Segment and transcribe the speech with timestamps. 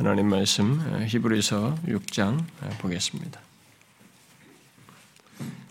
[0.00, 2.42] 하나님 말씀 히브리서 6장
[2.78, 3.38] 보겠습니다.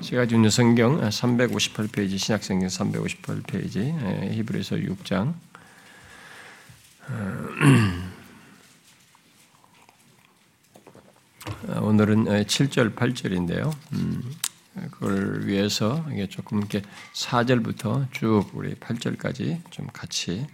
[0.02, 5.33] 제가 주는 성경 358페이지 신약성경 358페이지 히브리서 6장
[11.82, 13.75] 오늘은 7절 8절인데요.
[14.91, 16.84] 그걸 위해서 이게 조금 이렇게
[17.16, 20.46] 4절부터 쭉 우리 8절까지 좀 같이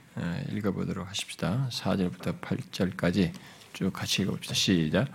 [0.54, 1.68] 읽어보도록 하십시다.
[1.74, 3.34] 4절부터 8절까지
[3.76, 4.56] 쭉 같이 읽어봅시다.
[4.56, 5.08] 시작.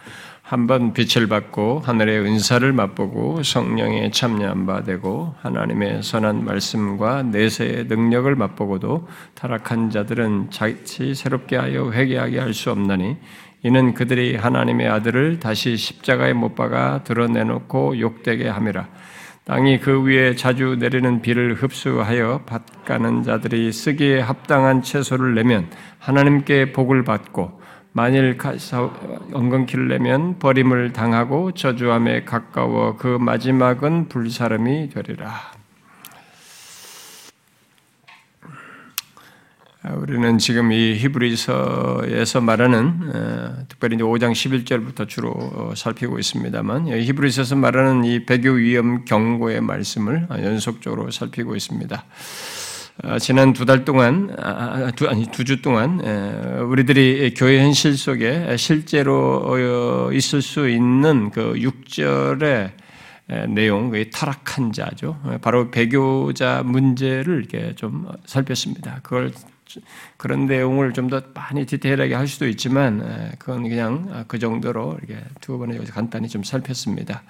[0.42, 8.34] 한번 빛을 받고 하늘의 은사를 맛보고 성령의 참여한 바 되고 하나님의 선한 말씀과 내세의 능력을
[8.34, 13.16] 맛보고도 타락한 자들은 자칫 새롭게 하여 회개하게 할 수 없나니
[13.62, 18.88] 이는 그들이 하나님의 아들을 다시 십자가에 못 박아 드러내놓고 욕되게 함이라.
[19.44, 27.04] 땅이 그 위에 자주 내리는 비를 흡수하여 밭가는 자들이 쓰기에 합당한 채소를 내면 하나님께 복을
[27.04, 27.59] 받고
[27.92, 28.38] 만일
[29.32, 35.60] 엉겅퀴를 내면 버림을 당하고 저주함에 가까워 그 마지막은 불사름이 되리라.
[39.82, 46.88] 아, 우리는 지금 이 히브리서에서 말하는 어, 특별히 이제 5장 11절부터 주로 어, 살피고 있습니다만
[46.88, 52.04] 히브리서에서 말하는 이 배교 위험 경고의 말씀을 연속적으로 살피고 있습니다.
[53.02, 58.56] 아, 지난 두 달 동안 아, 두, 아니 두 주 동안 우리들이 교회 현실 속에
[58.56, 62.72] 실제로 어, 있을 수 있는 그 6절의
[63.48, 65.16] 내용, 타락한 자죠.
[65.40, 69.00] 바로 배교자 문제를 이렇게 좀 살폈습니다.
[69.02, 69.32] 그걸
[70.16, 75.24] 그런 내용을 좀 더 많이 디테일하게 할 수도 있지만 그건 그냥 아, 그 정도로 이렇게
[75.40, 77.22] 두 번에 간단히 좀 살폈습니다.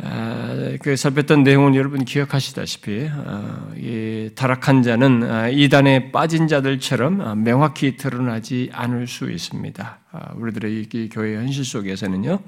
[0.00, 8.70] 아, 그 살폈던 내용은 여러분 기억하시다시피 아, 이 타락한 자는 이단에 빠진 자들처럼 명확히 드러나지
[8.72, 9.98] 않을 수 있습니다.
[10.36, 12.38] 우리들의 이 교회 현실 속에서는요.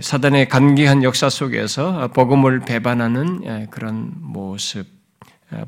[0.00, 5.01] 사단의 간기한 역사 속에서 복음을 배반하는 그런 모습 어,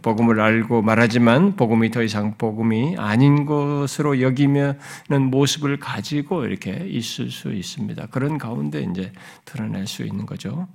[0.02, 4.76] 복음을 알고 말하지만 복음이 더 이상 복음이 아닌 것으로 여기면은
[5.30, 8.06] 모습을 가지고 이렇게 있을 수 있습니다.
[8.10, 9.12] 그런 가운데 이제
[9.44, 10.68] 드러낼 수 있는 거죠.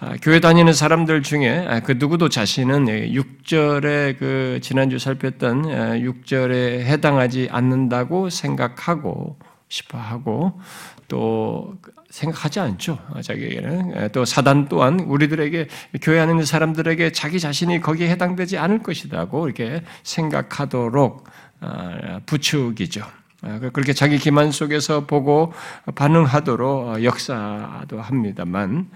[0.00, 6.84] 아, 교회 다니는 사람들 중에 아, 그 누구도 자신은 6절에 그 지난주 살폈던 6절에 아,
[6.84, 9.36] 해당하지 않는다고 생각하고
[9.68, 10.60] 싶어 하고
[11.08, 11.76] 또
[12.10, 12.98] 생각하지 않죠.
[13.22, 15.68] 자기에게는 또 사단 또한 우리들에게
[16.00, 21.24] 교회 안에 있는 사람들에게 자기 자신이 거기에 해당되지 않을 것이라고 이렇게 생각하도록
[21.60, 23.02] 아, 부추기죠.
[23.42, 25.52] 아, 그렇게 자기 기만 속에서 보고
[25.94, 28.90] 반응하도록 역사도 합니다만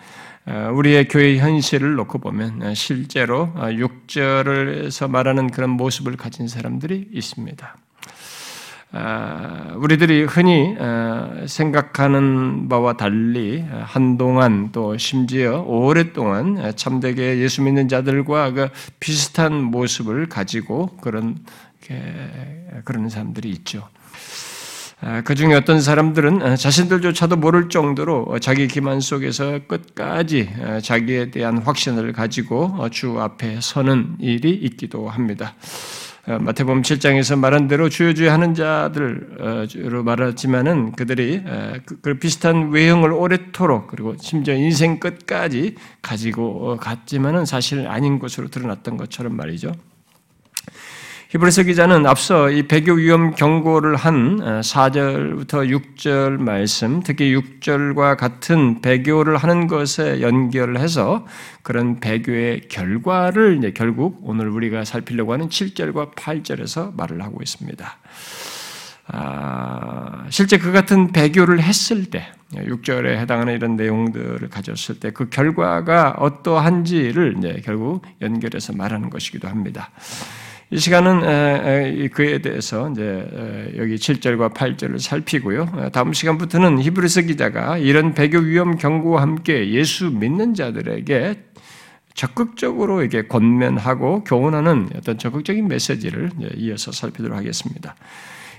[0.46, 7.76] 아, 우리의 교회 현실을 놓고 보면 실제로 6절에서 말하는 그런 모습을 가진 사람들이 있습니다.
[8.94, 18.50] 아, 우리들이 흔히 아, 생각하는 바와 달리 한동안 또 심지어 오랫동안 참되게 예수 믿는 자들과
[18.52, 18.68] 그
[19.00, 21.38] 비슷한 모습을 가지고 그런
[22.84, 23.88] 그런 사람들이 있죠.
[25.00, 30.50] 아, 그 중에 어떤 사람들은 자신들조차도 모를 정도로 자기 기만 속에서 끝까지
[30.82, 35.54] 자기에 대한 확신을 가지고 주 앞에 서는 일이 있기도 합니다.
[36.28, 41.42] 어, 마태복음 7장에서 말한 대로 주여 주여 하는 자들로 말하지만은 그들이
[41.84, 48.48] 그, 그 비슷한 외형을 오래도록 그리고 심지어 인생 끝까지 가지고 어, 갔지만은 사실 아닌 것으로
[48.48, 49.72] 드러났던 것처럼 말이죠.
[51.32, 58.82] 히브리서 기자는 앞서 이 배교 위험 경고를 한 4절부터 어, 6절 말씀, 특히 6절과 같은
[58.82, 61.26] 배교를 하는 것에 연결을 해서
[61.62, 67.96] 그런 배교의 결과를 이제 결국 오늘 우리가 살피려고 하는 7절과 8절에서 말을 하고 있습니다.
[69.06, 76.16] 아, 실제 그 같은 배교를 했을 때, 6절에 해당하는 이런 내용들을 가졌을 때 그 결과가
[76.18, 79.88] 어떠한지를 이제 결국 연결해서 말하는 것이기도 합니다.
[80.72, 85.90] 이 시간은 그에 대해서 이제 여기 7절과 8절을 살피고요.
[85.92, 91.44] 다음 시간부터는 히브리서 기자가 이런 배교 위험 경고와 함께 예수 믿는 자들에게
[92.14, 97.94] 적극적으로 이게 권면하고 교훈하는 어떤 적극적인 메시지를 이어서 살피도록 하겠습니다.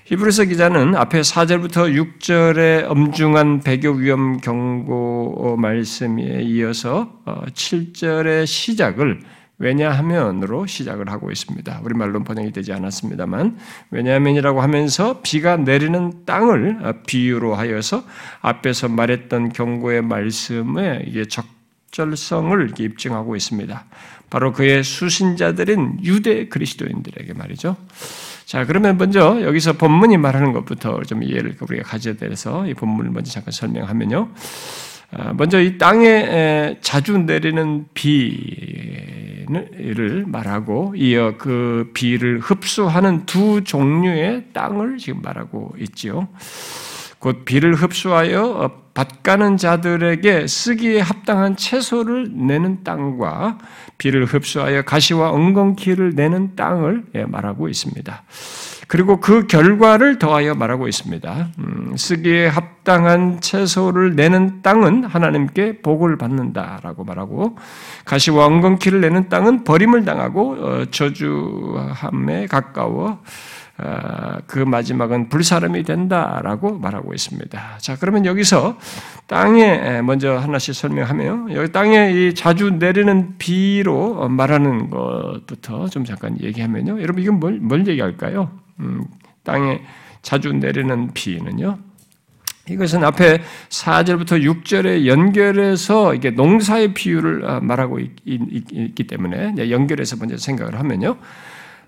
[0.06, 9.21] 히브리서 기자는 앞에 4절부터 6절의 엄중한 배교 위험 경고 말씀에 이어서 7절의 어, 시작을
[9.63, 11.80] 왜냐하면으로 시작을 하고 있습니다.
[11.83, 13.57] 우리말로 번역이 되지 않았습니다만
[13.92, 18.04] 왜냐하면이라고 하면서 비가 내리는 땅을 비유로 하여서
[18.42, 23.86] 앞에서 말했던 경고의 말씀에 이게 적절성을 입증하고 있습니다.
[24.30, 27.77] 바로 그의 수신자들인 유대 그리스도인들에게 말이죠.
[28.45, 33.31] 자, 그러면 먼저 여기서 본문이 말하는 것부터 좀 이해를 우리가 가져야 돼서 이 본문을 먼저
[33.31, 34.30] 잠깐 설명하면요.
[35.15, 38.93] 아, 먼저 이 땅에 자주 내리는 비
[39.50, 46.28] 를 말하고 이어 그 비를 흡수하는 두 종류의 땅을 지금 말하고 있지요.
[47.19, 53.57] 곧 비를 흡수하여 밭가는 자들에게 쓰기에 합당한 채소를 내는 땅과
[53.98, 58.24] 비를 흡수하여 가시와 엉겅퀴를 내는 땅을 예, 말하고 있습니다.
[58.88, 61.47] 그리고 그 결과를 더하여 말하고 있습니다.
[61.59, 67.57] 음, 쓰기에 합당한 채소를 내는 땅은 하나님께 복을 받는다라고 말하고
[68.06, 73.21] 가시와 엉겅퀴를 내는 땅은 버림을 당하고 어, 저주함에 가까워
[73.80, 77.77] 어, 그 마지막은 불사람이 된다라고 말하고 있습니다.
[77.79, 78.77] 자, 그러면 여기서
[79.25, 87.01] 땅에 먼저 하나씩 설명하며 여기 땅에 이 자주 내리는 비로 말하는 것부터 좀 잠깐 얘기하면요.
[87.01, 88.62] 여러분 이건 뭘, 뭘 얘기할까요?
[88.80, 89.06] 음,
[89.44, 89.81] 땅에
[90.22, 91.78] 자주 내리는 비는요.
[92.70, 100.38] 이것은 앞에 4절부터 6절에 연결해서 이게 농사의 비유를 어, 말하고 있, 기 때문에 연결해서 먼저
[100.38, 101.18] 생각을 하면요.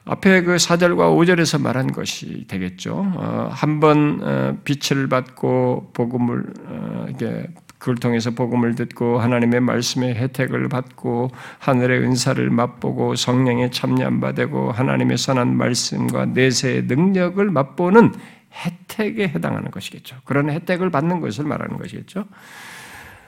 [0.03, 2.93] 앞에 그 4절과 5절에서 말한 것이 되겠죠.
[3.15, 7.47] 어, 한번 어, 빛을 받고 복음을 어, 이게
[7.85, 11.29] 그걸 통해서 복음을 듣고 하나님의 말씀의 혜택을 받고
[11.59, 18.11] 하늘의 은사를 맛보고 성령에 참여받고 하나님의 선한 말씀과 내세의 능력을 맛보는
[18.55, 20.15] 혜택에 해당하는 것이겠죠.
[20.25, 22.25] 그런 혜택을 받는 것을 말하는 것이겠죠.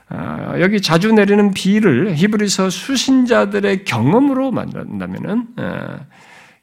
[0.09, 5.49] 아, 여기 자주 내리는 비를 히브리서 수신자들의 경험으로 만든다면은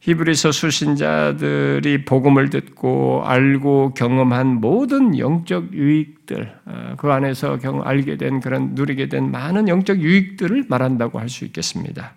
[0.05, 8.75] 히브리서 수신자들이 복음을 듣고 알고 경험한 모든 영적 유익들, 어, 그 안에서 알게 된 그런
[8.75, 12.13] 누리게 된 많은 영적 유익들을 말한다고 할 수 있겠습니다.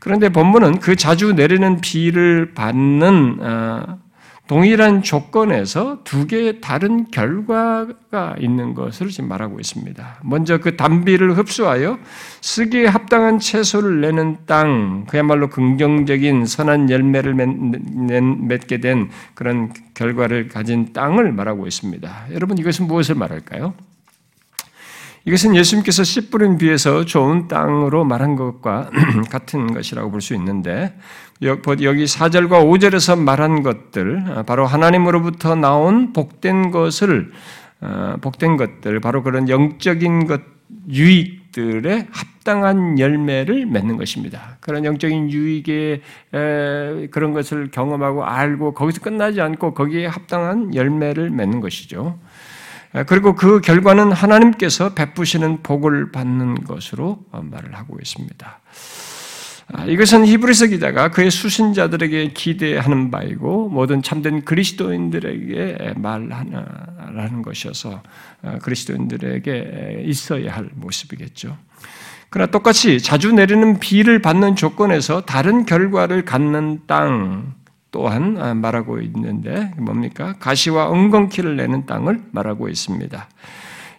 [0.00, 4.00] 그런데 본문은 그 자주 내리는 비를 받는 어,
[4.48, 10.20] 동일한 조건에서 두 개의 다른 결과가 있는 것을 지금 말하고 있습니다.
[10.24, 11.98] 먼저 그 단비를 흡수하여
[12.40, 20.92] 쓰기에 합당한 채소를 내는 땅, 그야말로 긍정적인 선한 열매를 맺 게 된 그런 결과를 가진
[20.92, 22.26] 땅을 말하고 있습니다.
[22.32, 23.74] 여러분 이것은 무엇을 말할까요?
[25.24, 28.90] 이것은 예수님께서 씨 뿌린 비에서 좋은 땅으로 말한 것과
[29.30, 30.96] 같은 것이라고 볼 수 있는데
[31.42, 37.32] 여기 4절과 5절에서 말한 것들 바로 하나님으로부터 나온 복된 것을
[37.80, 40.40] 어, 복된 것들 바로 그런 영적인 것
[40.88, 44.56] 유익들의 합당한 열매를 맺는 것입니다.
[44.60, 46.00] 그런 영적인 유익의
[47.10, 52.18] 그런 것을 경험하고 알고 거기서 끝나지 않고 거기에 합당한 열매를 맺는 것이죠.
[53.06, 58.60] 그리고 그 결과는 하나님께서 베푸시는 복을 받는 것으로 말을 하고 있습니다.
[59.74, 68.02] 아, 이것은 히브리서 기자가 그의 수신자들에게 기대하는 바이고 모든 참된 그리스도인들에게 말하는 것이어서
[68.42, 71.56] 아, 그리스도인들에게 있어야 할 모습이겠죠.
[72.28, 77.54] 그러나 똑같이 자주 내리는 비를 받는 조건에서 다른 결과를 갖는 땅,
[77.92, 80.34] 또한 아, 말하고 있는데 뭡니까?
[80.40, 83.28] 가시와 엉겅퀴를 내는 땅을 말하고 있습니다.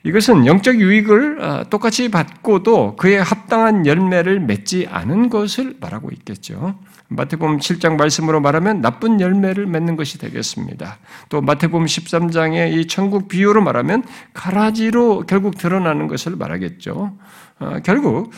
[0.05, 6.75] 이것은 영적 유익을 아, 똑같이 받고도 그에 합당한 열매를 맺지 않은 것을 말하고 있겠죠.
[7.07, 10.97] 마태복음 7장 말씀으로 말하면 나쁜 열매를 맺는 것이 되겠습니다.
[11.29, 17.15] 또 마태복음 13장의 이 천국 비유로 말하면 가라지로 결국 드러나는 것을 말하겠죠.
[17.59, 18.31] 어, 결국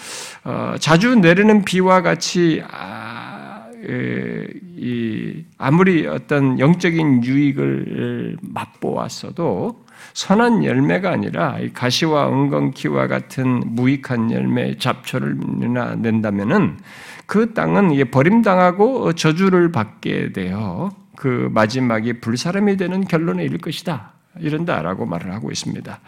[0.44, 2.62] 어, 자주 내리는 비와 같이
[5.58, 15.38] 아무리 어떤 영적인 유익을 맛보았어도 선한 열매가 아니라 가시와 엉겅퀴와 같은 무익한 열매 잡초를
[16.02, 16.78] 낸다면은
[17.26, 24.14] 그 땅은 버림당하고 저주를 받게 되어 그 마지막이 불사람이 되는 결론에 이를 것이다.
[24.40, 26.00] 이런다라고 말을 하고 있습니다.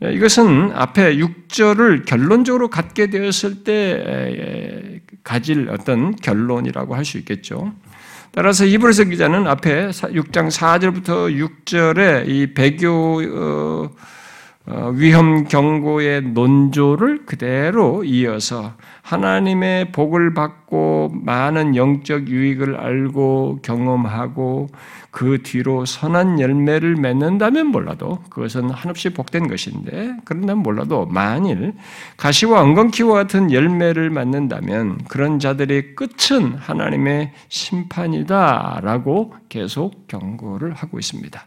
[0.00, 7.72] 이것은 앞에 6절을 결론적으로 갖게 되었을 때 가질 어떤 결론이라고 할 수 있겠죠.
[8.32, 13.90] 따라서 이브리서 기자는 앞에 6장 4절부터 6절에 이 배교 어, 어,
[14.94, 24.68] 위험 경고의 논조를 그대로 이어서 하나님의 복을 받고 많은 영적 유익을 알고 경험하고
[25.10, 31.72] 그 뒤로 선한 열매를 맺는다면 몰라도 그것은 한없이 복된 것인데 그런다면 몰라도 만일
[32.18, 41.40] 가시와 엉겅퀴와 같은 열매를 맺는다면 그런 자들의 끝은 하나님의 심판이다라고 계속 경고를 하고 있습니다.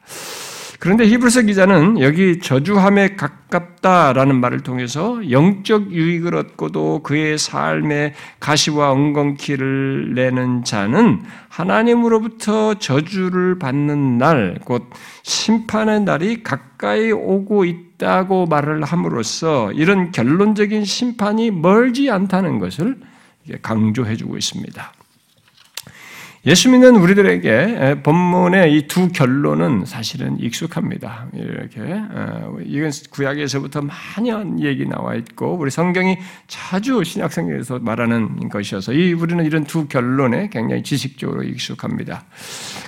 [0.81, 10.15] 그런데 히브리서 기자는 여기 저주함에 가깝다라는 말을 통해서 영적 유익을 얻고도 그의 삶에 가시와 엉겅퀴를
[10.15, 14.89] 내는 자는 하나님으로부터 저주를 받는 날, 곧
[15.21, 22.99] 심판의 날이 가까이 오고 있다고 말을 함으로써 이런 결론적인 심판이 멀지 않다는 것을
[23.61, 24.93] 강조해주고 있습니다.
[26.43, 31.27] 예수 믿는 우리들에게 본문의 이 두 결론은 사실은 익숙합니다.
[31.33, 36.17] 이렇게 어, 이건 구약에서부터 많이 한 얘기 나와 있고 우리 성경이
[36.47, 42.25] 자주 신약 성경에서 말하는 것이어서 이 우리는 이런 두 결론에 굉장히 지식적으로 익숙합니다.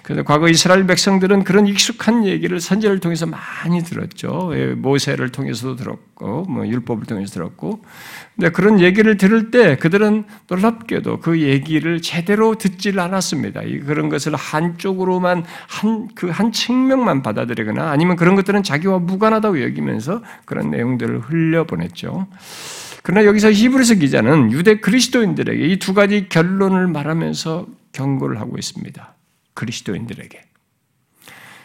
[0.01, 4.51] 그래서 과거 이스라엘 백성들은 그런 익숙한 얘기를 선제를 통해서 많이 들었죠.
[4.55, 7.81] 예, 모세를 통해서도 들었고, 뭐 율법을 통해서 들었고,
[8.35, 13.61] 근데 그런 얘기를 들을 때 그들은 놀랍게도 그 얘기를 제대로 듣질 않았습니다.
[13.85, 20.71] 그런 것을 한쪽으로만 한 그한 그 측면만 받아들이거나 아니면 그런 것들은 자기와 무관하다고 여기면서 그런
[20.71, 22.27] 내용들을 흘려보냈죠.
[23.03, 29.15] 그러나 여기서 히브리서 기자는 유대 그리스도인들에게 이 두 가지 결론을 말하면서 경고를 하고 있습니다.
[29.53, 30.41] 그리스도인들에게.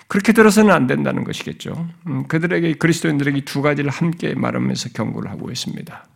[0.09, 1.89] 그렇게 들어서는 안 된다는 것이겠죠.
[2.09, 6.07] 음, 그들에게 그리스도인들에게 두 가지를 함께 말하면서 경고를 하고 있습니다.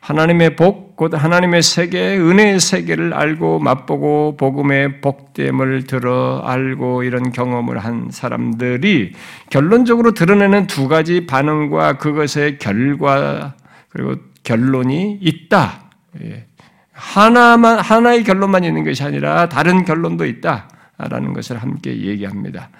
[0.00, 7.78] 하나님의 복, 곧 하나님의 세계, 은혜의 세계를 알고 맛보고 복음의 복됨을 들어 알고 이런 경험을
[7.78, 9.12] 한 사람들이
[9.50, 13.54] 결론적으로 드러내는 두 가지 반응과 그것의 결과
[13.90, 15.90] 그리고 결론이 있다.
[16.22, 16.46] 예.
[16.92, 22.70] 하나만 하나의 결론만 있는 것이 아니라 다른 결론도 있다라는 것을 함께 얘기합니다.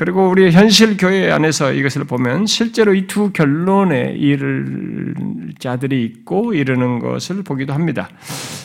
[0.00, 5.04] 그리고 우리 현실 교회 안에서 이것을 보면 실제로 이 두 결론에 이를
[5.58, 8.08] 자들이 있고 이르는 것을 보기도 합니다.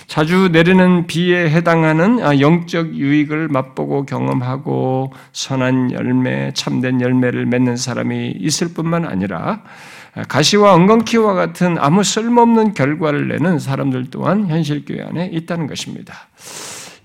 [0.08, 8.36] 자주 내리는 비에 해당하는 아, 영적 유익을 맛보고 경험하고 선한 열매, 참된 열매를 맺는 사람이
[8.40, 9.62] 있을 뿐만 아니라
[10.30, 16.14] 가시와 엉겅퀴와 같은 아무 쓸모없는 결과를 내는 사람들 또한 현실 교회 안에 있다는 것입니다.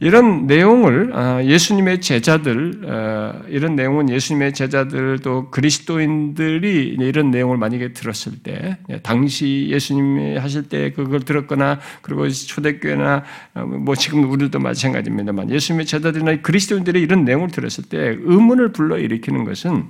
[0.03, 7.93] 이런 내용을 아, 예수님의 제자들 아, 이런 내용은 예수님의 제자들 또 그리스도인들이 이런 내용을 만약에
[7.93, 15.51] 들었을 때 당시 예수님이 하실 때 그걸 들었거나 그리고 초대교회나 어, 뭐 지금 우리도 마찬가지입니다만
[15.51, 19.85] 예수님의 제자들이나 그리스도인들이 이런 내용을 들었을 때 의문을 불러 일으키는 것은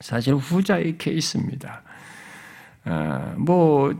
[0.00, 1.82] 사실 후자의 케이스입니다.
[2.84, 3.98] 아, 뭐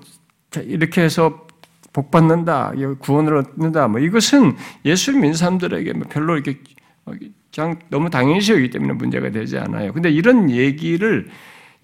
[0.55, 1.48] 이렇게 해서
[1.93, 6.59] 복 받는다, 구원을 얻는다, 뭐 이것은 예수를 믿는 사람들에게 뭐 별로 이렇게
[7.55, 9.93] 그냥 너무 당연시 여기 때문에 문제가 되지 않아요.
[9.93, 11.29] 근데 이런 얘기를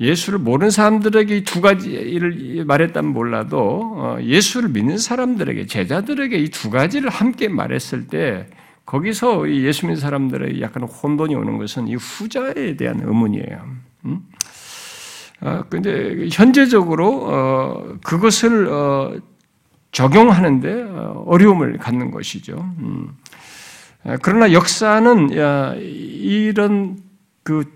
[0.01, 7.11] 예수를 모르는 사람들에게 두 가지를 말했다면 몰라도 어, 예수를 믿는 사람들에게 제자들에게 이 두 가지를
[7.11, 8.47] 함께 말했을 때
[8.87, 13.67] 거기서 예수 믿는 사람들의 약간 혼돈이 오는 것은 이 후자에 대한 의문이에요.
[14.07, 14.21] 음?
[15.41, 19.15] 아, 근데 현재적으로 어, 그것을 어,
[19.95, 22.57] 적용하는데 어, 어려움을 갖는 것이죠.
[22.81, 23.17] 음.
[24.21, 25.31] 그러나 역사는
[25.81, 26.99] 이런
[27.43, 27.73] 그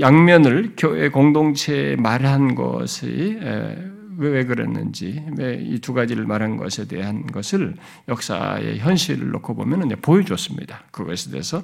[0.00, 3.38] 양면을 교회 공동체에 말한 것이
[4.28, 7.74] 왜 그랬는지, 왜이두 가지를 말한 것에 대한 것을
[8.08, 10.84] 역사의 현실을 놓고 보면 보여줬습니다.
[10.90, 11.62] 그것에 대해서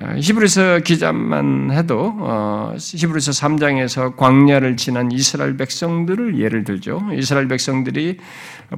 [0.00, 7.02] 어, 히브리서 기자만 해도 어, 히브리서 3장에서 광야를 지난 이스라엘 백성들을 예를 들죠.
[7.12, 8.18] 이스라엘 백성들이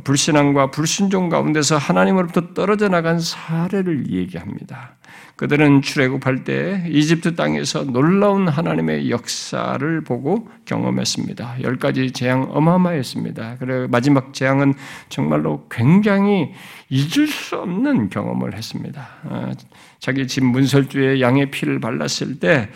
[0.02, 4.96] 불신앙과 불순종 가운데서 하나님으로부터 떨어져 나간 사례를 얘기합니다.
[5.40, 11.62] 그들은 출애굽할 때 이집트 땅에서 놀라운 하나님의 역사를 보고 경험했습니다.
[11.62, 13.56] 열 가지 재앙 어마어마했습니다.
[13.58, 14.74] 그래 마지막 재앙은
[15.08, 16.52] 정말로 굉장히
[16.90, 19.08] 잊을 수 없는 경험을 했습니다.
[19.30, 19.52] 아,
[19.98, 22.68] 자기 집 문설주에 양의 피를 발랐을 때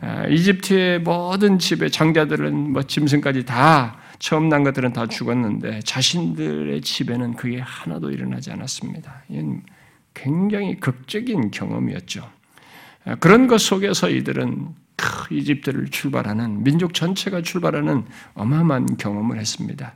[0.00, 7.34] 아, 이집트의 모든 집의 장자들은 뭐 짐승까지 다 처음 난 것들은 다 죽었는데 자신들의 집에는
[7.34, 9.22] 그게 하나도 일어나지 않았습니다.
[10.22, 12.28] 굉장히 극적인 경험이었죠.
[13.04, 14.68] 아, 그런 것 속에서 이들은
[15.30, 19.94] 이집트를 출발하는 민족 전체가 출발하는 어마어마한 경험을 했습니다.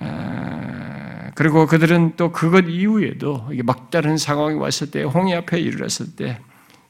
[0.00, 6.38] 아, 그리고 그들은 또 그것 이후에도 막다른 상황이 왔을 때 홍해 앞에 이르렀을 때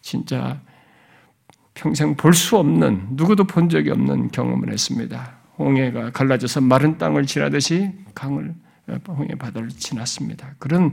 [0.02, 0.60] 진짜
[1.74, 5.32] 평생 볼 수 없는 누구도 본 적이 없는 경험을 했습니다.
[5.58, 8.54] 홍해가 갈라져서 마른 땅을 지나듯이 강을
[9.08, 10.54] 홍해 바다를 지났습니다.
[10.58, 10.92] 그런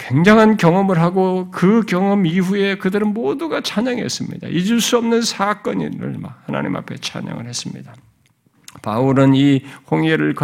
[0.00, 4.48] 굉장한 경험을 하고 그 경험 이후에 그들은 모두가 찬양했습니다.
[4.48, 5.90] 잊을 수 없는 사건을
[6.46, 7.94] 하나님 앞에 찬양을 했습니다.
[8.82, 10.34] 바울은 이 홍해를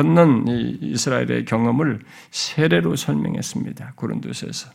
[0.46, 3.94] 이 이스라엘의 경험을 세례로 설명했습니다.
[3.96, 4.70] 고린도서에서.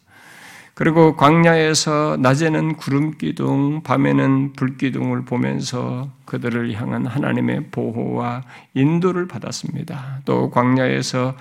[0.74, 10.22] 그리고 광야에서 낮에는 구름 기둥, 밤에는 불 기둥을 보면서 그들을 향한 하나님의 보호와 인도를 받았습니다.
[10.25, 11.36] 또 광야에서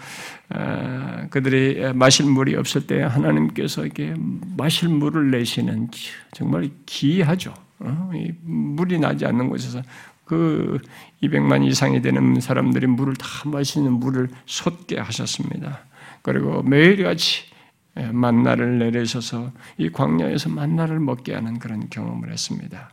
[0.53, 4.15] 어, 그들이 마실 물이 없을 때 하나님께서 이게
[4.57, 5.89] 마실 물을 내시는
[6.33, 7.55] 정말 기하죠.
[7.79, 8.11] 어?
[8.43, 9.81] 물이 나지 않는 곳에서
[10.25, 10.79] 그
[11.23, 15.81] 200만 이상이 되는 사람들이 물을 다 마시는 물을 솟게 하셨습니다.
[16.23, 17.50] 그리고 매일같이
[17.95, 22.91] 만나를 내리셔서 이 광야에서 만나를 먹게 하는 그런 경험을 했습니다.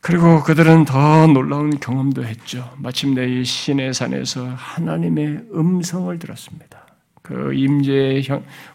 [0.00, 2.68] 그리고 그들은 더 놀라운 경험도 했죠.
[2.76, 6.86] 마침내 이 신의 산에서 하나님의 음성을 들었습니다.
[7.22, 8.24] 그 임재의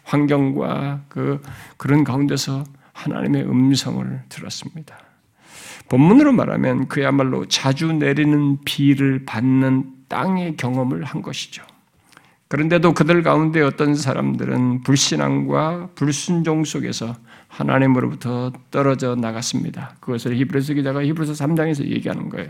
[0.04, 1.42] 환경과 그
[1.76, 4.98] 그런 가운데서 하나님의 음성을 들었습니다.
[5.88, 11.62] 본문으로 말하면 그야말로 자주 내리는 비를 받는 땅의 경험을 한 것이죠.
[12.48, 17.14] 그런데도 그들 가운데 어떤 사람들은 불신앙과 불순종 속에서
[17.48, 19.96] 하나님으로부터 떨어져 나갔습니다.
[20.00, 22.48] 그것을 히브리서 기자가 히브리서 3장에서 얘기하는 거예요.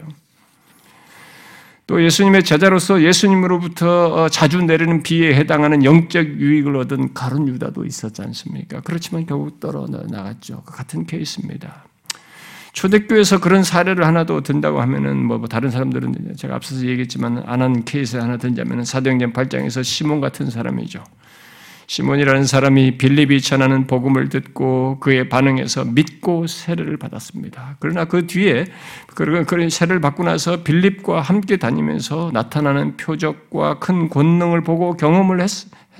[1.88, 8.20] 또 예수님의 제자로서 예수님으로부터 어, 자주 내리는 비에 해당하는 영적 유익을 얻은 가론 유다도 있었지
[8.22, 8.82] 않습니까?
[8.82, 10.62] 그렇지만 결국 떨어져 나갔죠.
[10.66, 11.87] 그 같은 케이스입니다.
[12.78, 17.84] 초대교회에서 그런 사례를 하나도 든다고 하면은 뭐, 뭐 다른 사람들은 제가 앞서서 얘기했지만 안 한
[17.84, 21.02] 케이스 하나 든자면은 사도행전 8장에서 시몬 같은 사람이죠.
[21.88, 27.78] 시몬이라는 사람이 빌립이 전하는 복음을 듣고 그의 반응에서 믿고 세례를 받았습니다.
[27.80, 28.66] 그러나 그 뒤에
[29.16, 35.50] 그런 세례를 받고 나서 빌립과 함께 다니면서 나타나는 표적과 큰 권능을 보고 경험을 했,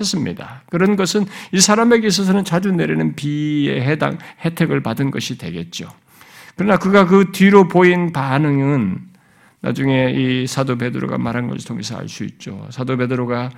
[0.01, 5.89] 습니다 그런 것은 이 사람에게 있어서는 자주 내리는 비에 해당 혜택을 받은 것이 되겠죠.
[6.59, 8.99] 그러나 그가 그 뒤로 보인 반응은
[9.61, 12.67] 나중에 이 사도 베드로가 말한 것을 통해서 알 수 있죠.
[12.69, 13.49] 사도 베드로가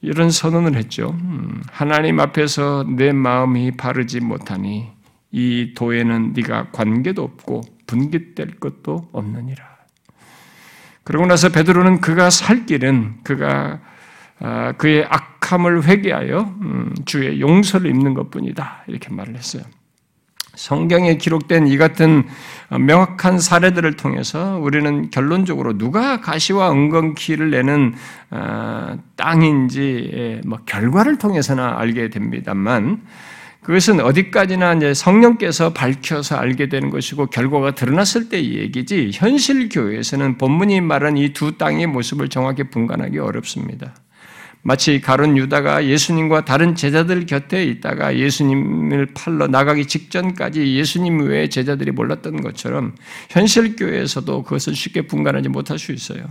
[0.00, 1.10] 이런 선언을 했죠.
[1.10, 4.88] 음, 하나님 앞에서 내 마음이 바르지 못하니
[5.30, 9.62] 이 도에는 네가 관계도 없고 분깃될 것도 없느니라.
[11.04, 13.80] 그러고 나서 베드로는 그가 살 길은 그가
[14.38, 19.62] 아, 그의 악함을 회개하여 음, 주의 용서를 입는 것뿐이다 이렇게 말을 했어요.
[20.60, 22.24] 성경에 기록된 이 같은
[22.68, 27.94] 명확한 사례들을 통해서 우리는 결론적으로 누가 가시와 은건키를 내는
[28.30, 33.00] 어, 땅인지 뭐 결과를 통해서나 알게 됩니다만
[33.62, 40.82] 그것은 어디까지나 이제 성령께서 밝혀서 알게 되는 것이고 결과가 드러났을 때의 얘기지 현실 교회에서는 본문이
[40.82, 43.94] 말한 이 두 땅의 모습을 정확히 분간하기 어렵습니다.
[44.62, 51.92] 마치 가론 유다가 예수님과 다른 제자들 곁에 있다가 예수님을 팔러 나가기 직전까지 예수님 외에 제자들이
[51.92, 52.94] 몰랐던 것처럼
[53.30, 56.26] 현실 교회에서도 그것을 쉽게 분간하지 못할 수 있어요.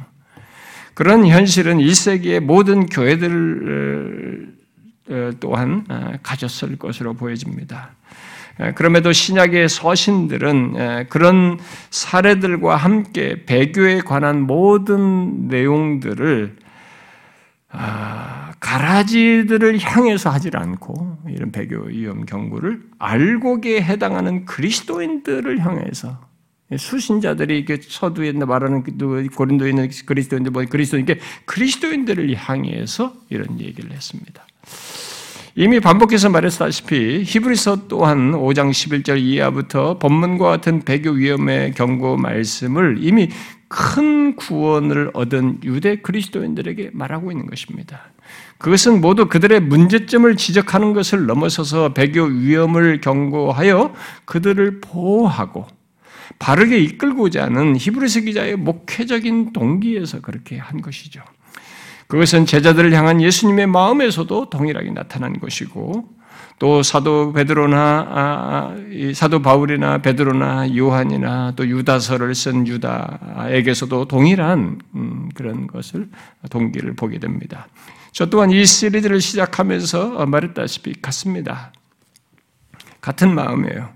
[0.94, 4.54] 그런 현실은 1세기의 모든 교회들
[5.10, 7.96] 어, 또한 어, 가졌을 것으로 보여집니다.
[8.76, 11.58] 그럼에도 신약의 서신들은 그런
[11.92, 16.58] 사례들과 함께 배교에 관한 모든 내용들을
[17.72, 26.20] 아, 가라지들을 향해서 하질 않고 이런 배교 위험 경고를 알고에 해당하는 그리스도인들을 향해서
[26.78, 33.92] 수신자들이 이렇게 서두에 말하는 그 고린도에 있는 그리스도인들 뭐 그리스도인 게 그리스도인들을 향해서 이런 얘기를
[33.92, 34.46] 했습니다.
[35.56, 43.30] 이미 반복해서 말했다시피 히브리서 또한 5장 11절 이하부터 본문과 같은 배교 위험의 경고 말씀을 이미
[43.70, 48.02] 큰 구원을 얻은 유대 그리스도인들에게 말하고 있는 것입니다.
[48.58, 53.94] 그것은 모두 그들의 문제점을 지적하는 것을 넘어서서 배교 위험을 경고하여
[54.26, 55.68] 그들을 보호하고
[56.40, 61.22] 바르게 이끌고자 하는 히브리서 기자의 목회적인 동기에서 그렇게 한 것이죠.
[62.08, 66.19] 그것은 제자들을 향한 예수님의 마음에서도 동일하게 나타난 것이고
[66.60, 68.76] 또 사도 베드로나 아, 아,
[69.13, 76.10] 사도 바울이나 베드로나 요한이나 또 유다서를 쓴 유다에게서도 동일한 음, 그런 것을
[76.50, 77.67] 동기를 보게 됩니다.
[78.12, 81.72] 저 또한 이 시리즈를 시작하면서 말했다시피 같습니다.
[83.00, 83.89] 같은 마음이에요.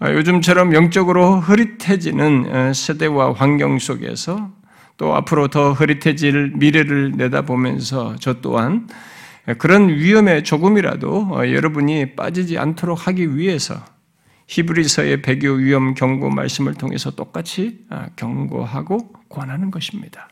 [0.00, 4.50] 아, 요즘처럼 영적으로 흐릿해지는 어, 세대와 환경 속에서
[4.96, 8.88] 또 앞으로 더 흐릿해질 미래를 내다보면서 저 또한
[9.58, 13.82] 그런 위험에 조금이라도 어, 여러분이 빠지지 않도록 하기 위해서
[14.46, 20.28] 히브리서의 배교 위험 경고 말씀을 통해서 똑같이 아, 경고하고 권하는 것입니다.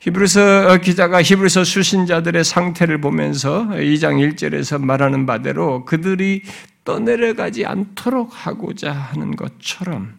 [0.00, 6.42] 히브리서 기자가 히브리서 수신자들의 상태를 보면서 2장 1절에서 말하는 바대로 그들이
[6.84, 10.14] 떠내려가지 않도록 하고자 하는 것처럼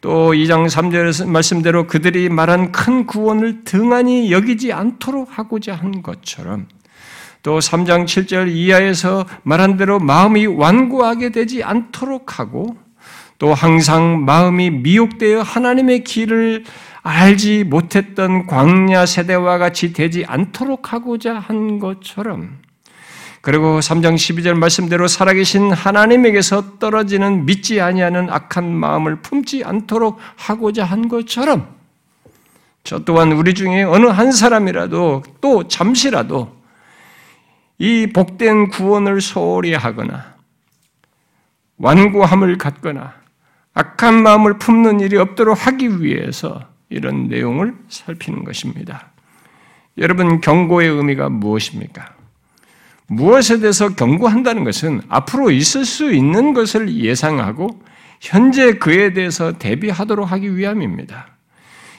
[0.00, 6.66] 또 2장 3절에서 말씀대로 그들이 말한 큰 구원을 등한히 여기지 않도록 하고자 한 것처럼
[7.42, 12.76] 또 3장 7절 이하에서 말한 대로 마음이 완고하게 되지 않도록 하고
[13.38, 16.64] 또 항상 마음이 미혹되어 하나님의 길을
[17.02, 22.58] 알지 못했던 광야 세대와 같이 되지 않도록 하고자 한 것처럼
[23.40, 31.08] 그리고 3장 12절 말씀대로 살아계신 하나님에게서 떨어지는 믿지 아니하는 악한 마음을 품지 않도록 하고자 한
[31.08, 31.74] 것처럼
[32.84, 36.59] 저 또한 우리 중에 어느 한 사람이라도 또 잠시라도
[37.80, 40.34] 이 복된 구원을 소홀히 하거나
[41.78, 43.14] 완고함을 갖거나
[43.72, 49.08] 악한 마음을 품는 일이 없도록 하기 위해서 이런 내용을 살피는 것입니다.
[49.96, 52.14] 여러분, 경고의 의미가 무엇입니까?
[53.06, 57.82] 무엇에 대해서 경고한다는 것은 앞으로 있을 수 있는 것을 예상하고
[58.20, 61.28] 현재 그에 대해서 대비하도록 하기 위함입니다.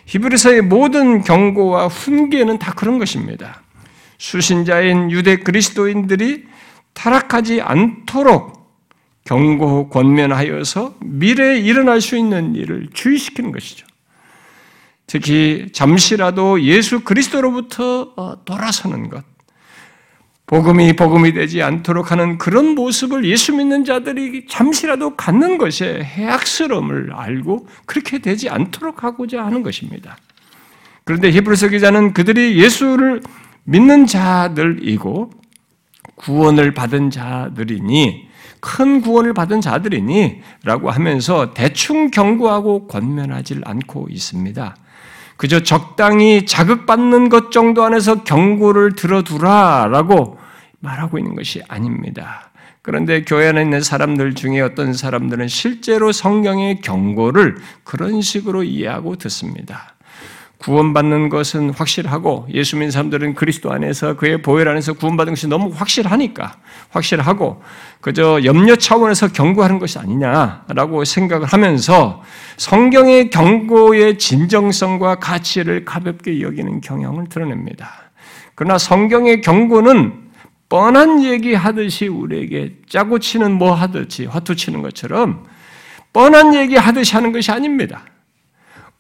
[0.06, 3.64] 히브리서의 모든 경고와 훈계는 다 그런 것입니다.
[4.22, 6.46] 수신자인 유대 그리스도인들이
[6.94, 8.62] 타락하지 않도록
[9.26, 13.88] 경고 권면하여서 미래에 일어날 수 있는 일을 주의시키는 것이죠.
[15.08, 19.24] 특히 잠시라도 예수 그리스도로부터 어, 돌아서는 것,
[20.46, 27.68] 복음이 복음이 되지 않도록 하는 그런 모습을 예수 믿는 자들이 잠시라도 갖는 것에 해악스러움을 알고
[27.88, 30.16] 그렇게 되지 않도록 하고자 하는 것입니다.
[31.06, 33.22] 그런데 히브리서 기자는 그들이 예수를
[33.64, 35.32] 믿는 자들이고
[36.16, 44.76] 구원을 받은 자들이니 큰 구원을 받은 자들이니 라고 하면서 대충 경고하고 권면하지 않고 있습니다.
[45.38, 50.38] 그저 적당히 자극받는 것 정도 안에서 경고를 들어두라라고
[50.80, 52.52] 말하고 있는 것이 아닙니다.
[52.84, 59.96] 그런데 교회 안에 있는 사람들 중에 어떤 사람들은 실제로 성경의 경고를 그런 식으로 이해하고 듣습니다.
[60.62, 66.56] 구원받는 것은 확실하고 예수 믿는 사람들은 그리스도 안에서 그의 보혈 안에서 구원받은 것이 너무 확실하니까
[66.90, 67.64] 확실하고
[68.00, 72.22] 그저 염려 차원에서 경고하는 것이 아니냐라고 생각을 하면서
[72.58, 77.90] 성경의 경고의 진정성과 가치를 가볍게 여기는 경향을 드러냅니다.
[78.54, 80.14] 그러나 성경의 경고는
[80.70, 85.44] 뻔한 얘기 하듯이 우리에게 짜고 치는 뭐 하듯이 화투 치는 것처럼
[86.14, 88.06] 뻔한 얘기 하듯이 하는 것이 아닙니다.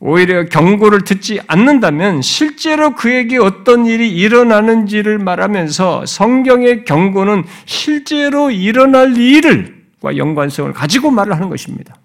[0.03, 10.17] 오히려 경고를 듣지 않는다면 실제로 그에게 어떤 일이 일어나는지를 말하면서 성경의 경고는 실제로 일어날 일을과
[10.17, 11.95] 연관성을 가지고 말을 하는 것입니다.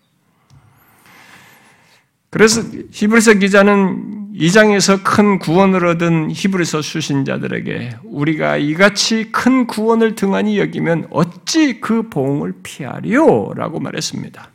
[2.29, 10.59] 그래서 히브리서 기자는 이 장에서 큰 구원을 얻은 히브리서 수신자들에게 우리가 이같이 큰 구원을 등한히
[10.59, 13.55] 여기면 어찌 그 보응을 피하리요?
[13.57, 14.51] 라고 말했습니다.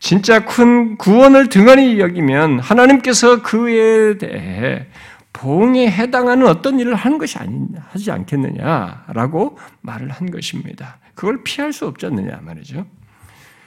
[0.00, 4.86] 진짜 큰 구원을 등한히 여기면 하나님께서 그에 대해
[5.32, 10.98] 보응에 해당하는 어떤 일을 하는 것이 아니, 하지 않겠느냐라고 말을 한 것입니다.
[11.14, 12.86] 그걸 피할 수 없지 않느냐 말이죠.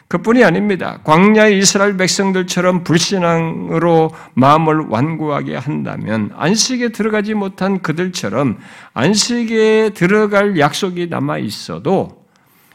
[0.08, 1.00] 그뿐이 아닙니다.
[1.04, 8.58] 광야의 이스라엘 백성들처럼 불신앙으로 마음을 완고하게 한다면 안식에 들어가지 못한 그들처럼
[8.94, 12.23] 안식에 들어갈 약속이 남아 있어도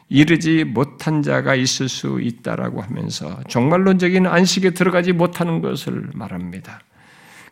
[0.08, 6.80] 이르지 못한 자가 있을 수 있다라고 하면서 종말론적인 안식에 들어가지 못하는 것을 말합니다.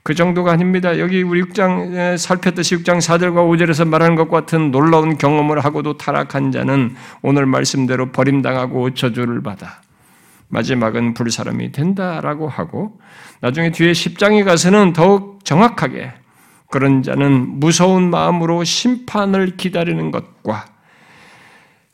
[0.02, 1.00] 그 정도가 아닙니다.
[1.00, 6.94] 여기 우리 6장 살폈듯이 6장 4절과 5절에서 말하는 것 같은 놀라운 경험을 하고도 타락한 자는
[7.22, 9.82] 오늘 말씀대로 버림당하고 저주를 받아
[10.48, 13.00] 마지막은 불사람이 된다라고 하고
[13.40, 16.12] 나중에 뒤에 10장에 가서는 더욱 정확하게
[16.70, 20.66] 그런 자는 무서운 마음으로 심판을 기다리는 것과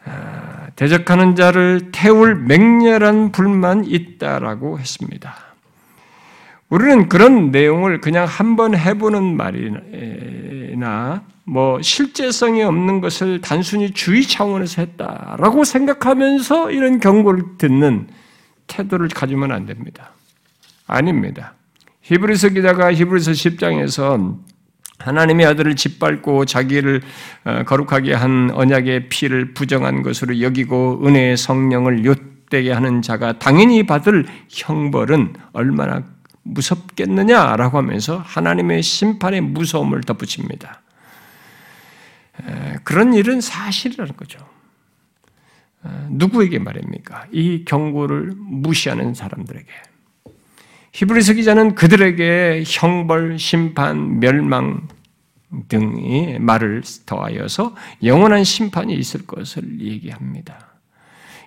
[0.04, 5.34] 아, 대적하는 자를 태울 맹렬한 불만 있다라고 했습니다.
[6.68, 15.64] 우리는 그런 내용을 그냥 한번 해보는 말이나 뭐 실제성이 없는 것을 단순히 주의 차원에서 했다라고
[15.64, 18.08] 생각하면서 이런 경고를 듣는
[18.68, 20.12] 태도를 가지면 안 됩니다.
[20.86, 21.54] 아닙니다.
[22.02, 24.38] 히브리서 기자가 히브리서 10장에서
[25.04, 27.02] 하나님의 아들을 짓밟고 자기를
[27.44, 34.26] 어, 거룩하게 한 언약의 피를 부정한 것으로 여기고 은혜의 성령을 옅되게 하는 자가 당연히 받을
[34.48, 36.02] 형벌은 얼마나
[36.44, 40.82] 무섭겠느냐라고 하면서 하나님의 심판의 무서움을 덧붙입니다.
[42.82, 44.38] 그런 일은 사실이라는 거죠.
[46.08, 47.26] 누구에게 말입니까?
[47.30, 49.91] 이 경고를 무시하는 사람들에게.
[50.92, 54.88] 히브리서 기자는 그들에게 형벌, 심판, 멸망
[55.68, 57.74] 등의 말을 더하여서
[58.04, 60.72] 영원한 심판이 있을 것을 얘기합니다.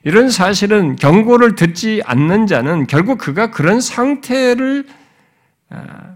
[0.03, 4.85] 이런 사실은 경고를 듣지 않는 자는 결국 그가 그런 상태를
[5.69, 6.15] 아,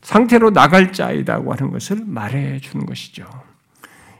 [0.00, 3.26] 상태로 나갈 자이다고 하는 것을 말해 주는 것이죠.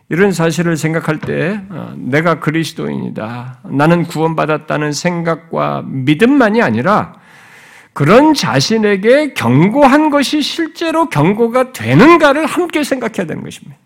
[0.09, 3.61] 이런 사실을 생각할 때 어, 내가 그리스도인이다.
[3.71, 7.15] 나는 구원받았다는 생각과 믿음만이 아니라
[7.97, 13.79] 그런 자신에게 경고한 것이 실제로 경고가 되는가를 함께 생각해야 되는 것입니다.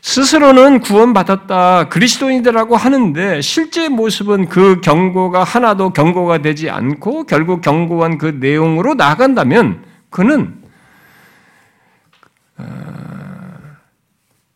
[0.00, 8.38] 스스로는 구원받았다, 그리스도인이라고 하는데 실제 모습은 그 경고가 하나도 경고가 되지 않고 결국 경고한 그
[8.40, 10.62] 내용으로 나간다면 그는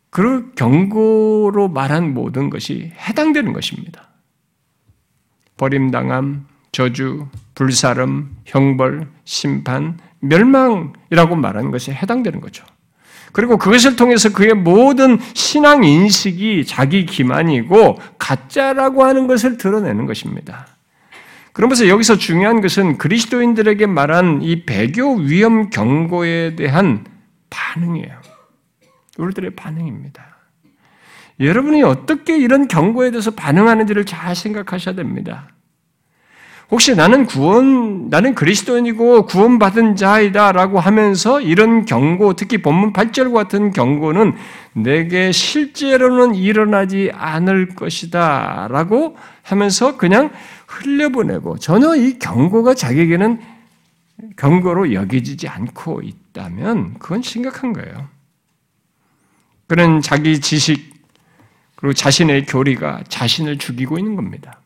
[0.08, 4.08] 그 경고로 말한 모든 것이 해당되는 것입니다.
[5.58, 12.64] 버림당함, 저주, 불사름, 형벌, 심판, 멸망이라고 말하는 것이 해당되는 거죠.
[13.32, 20.66] 그리고 그것을 통해서 그의 모든 신앙 인식이 자기 기만이고 가짜라고 하는 것을 드러내는 것입니다.
[21.52, 27.04] 그러면서 여기서 중요한 것은 그리스도인들에게 말한 이 배교 위험 경고에 대한
[27.50, 28.20] 반응이에요.
[29.18, 30.24] 우리들의 반응입니다.
[31.40, 35.48] 여러분이 어떻게 이런 경고에 대해서 반응하는지를 잘 생각하셔야 됩니다.
[36.70, 44.34] 혹시 나는 구원, 나는 그리스도인이고 구원받은 자이다라고 하면서 이런 경고, 특히 본문 8절 같은 경고는
[44.74, 50.30] 내게 실제로는 일어나지 않을 것이다 라고 하면서 그냥
[50.66, 53.40] 흘려보내고 전혀 이 경고가 자기에게는
[54.36, 58.08] 경고로 여겨지지 않고 있다면 그건 심각한 거예요.
[59.68, 60.92] 그는 자기 지식
[61.76, 64.57] 그리고 자신의 교리가 자신을 죽이고 있는 겁니다.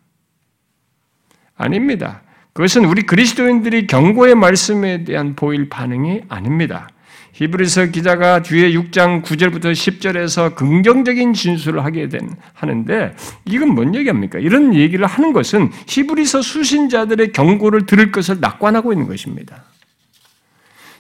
[1.63, 2.23] 아닙니다.
[2.53, 6.89] 그것은 우리 그리스도인들이 경고의 말씀에 대한 보일 반응이 아닙니다.
[7.33, 14.39] 히브리서 기자가 뒤에 6장 9절부터 10절에서 긍정적인 진술을 하게 된, 하는데, 이건 뭔 얘기합니까?
[14.39, 19.65] 이런 얘기를 하는 것은 히브리서 수신자들의 경고를 들을 것을 낙관하고 있는 것입니다.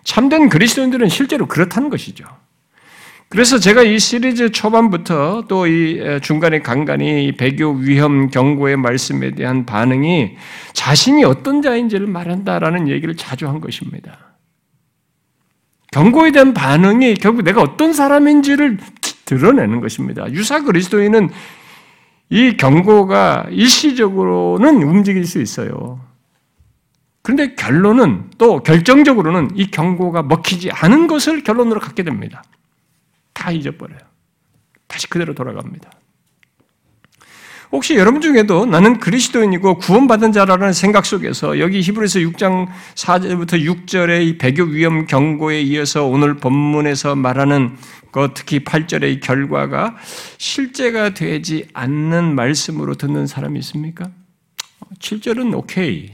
[0.04, 2.24] 참된 그리스도인들은 실제로 그렇다는 것이죠.
[3.32, 10.36] 그래서 제가 이 시리즈 초반부터 또 이 중간에 간간히 배교 위험 경고의 말씀에 대한 반응이
[10.74, 14.36] 자신이 어떤 자인지를 말한다라는 얘기를 자주 한 것입니다.
[15.92, 18.76] 경고에 대한 반응이 결국 내가 어떤 사람인지를
[19.24, 20.30] 드러내는 것입니다.
[20.32, 21.30] 유사 그리스도인은
[22.28, 26.00] 이 경고가 일시적으로는 움직일 수 있어요.
[27.22, 32.42] 그런데 결론은 또 결정적으로는 이 경고가 먹히지 않은 것을 결론으로 갖게 됩니다.
[33.42, 33.98] 다 잊어버려요.
[34.86, 35.90] 다시 그대로 돌아갑니다.
[37.72, 44.38] 혹시 여러분 중에도 나는 그리스도인이고 구원받은 자라는 생각 속에서 여기 히브리서 6장 4절부터 6절의 이
[44.38, 47.76] 배교 위험 경고에 이어서 오늘 본문에서 말하는
[48.12, 49.96] 것 특히 8절의 결과가
[50.38, 54.10] 실제가 되지 않는 말씀으로 듣는 사람이 있습니까?
[55.00, 56.12] 7절은 오케이.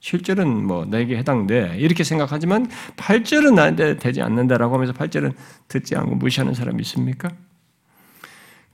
[0.00, 1.76] 7절은 뭐 내게 해당돼.
[1.78, 5.34] 이렇게 생각하지만 8절은 나한테 되지 않는다라고 하면서 8절은
[5.68, 7.30] 듣지 않고 무시하는 사람이 있습니까?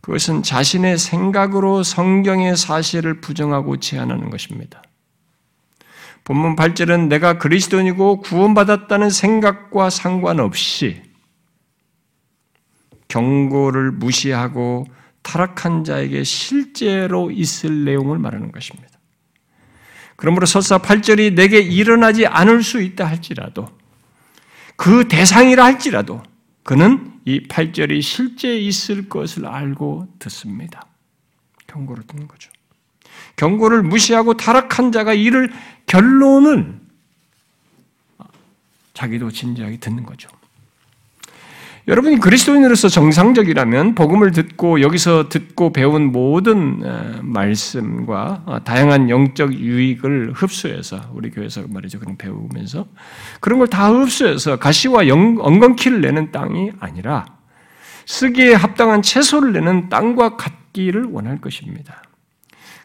[0.01, 4.83] 그것은 자신의 생각으로 성경의 사실을 부정하고 제안하는 것입니다.
[6.25, 11.03] 본문 8절은 내가 그리스도인이고 구원받았다는 생각과 상관없이
[13.09, 14.87] 경고를 무시하고
[15.23, 18.94] 타락한 자에게 실제로 있을 내용을 말하는 것입니다.
[20.17, 23.69] 그러므로 설사 8절이 내게 일어나지 않을 수 있다 할지라도
[24.77, 26.23] 그 대상이라 할지라도
[26.63, 30.87] 그는 이 8절이 실제 있을 것을 알고 듣습니다.
[31.67, 32.51] 경고를 듣는 거죠.
[33.37, 35.53] 경고를 무시하고 타락한 자가 이를
[35.87, 36.81] 결론을
[38.93, 40.29] 자기도 진지하게 듣는 거죠.
[41.87, 50.33] 여러분이 그리스도인으로서 정상적이라면 복음을 듣고 여기서 듣고 배운 모든 어, 말씀과 어, 다양한 영적 유익을
[50.35, 52.01] 흡수해서 우리 교회에서 말이죠.
[52.01, 52.87] 그런 배우면서
[53.41, 57.27] 그런 걸 다 흡수해서 가시와 영, 엉겅퀴를 내는 땅이 아니라
[58.07, 62.03] 쓰기에 합당한 채소를 내는 땅과 같기를 원할 것입니다.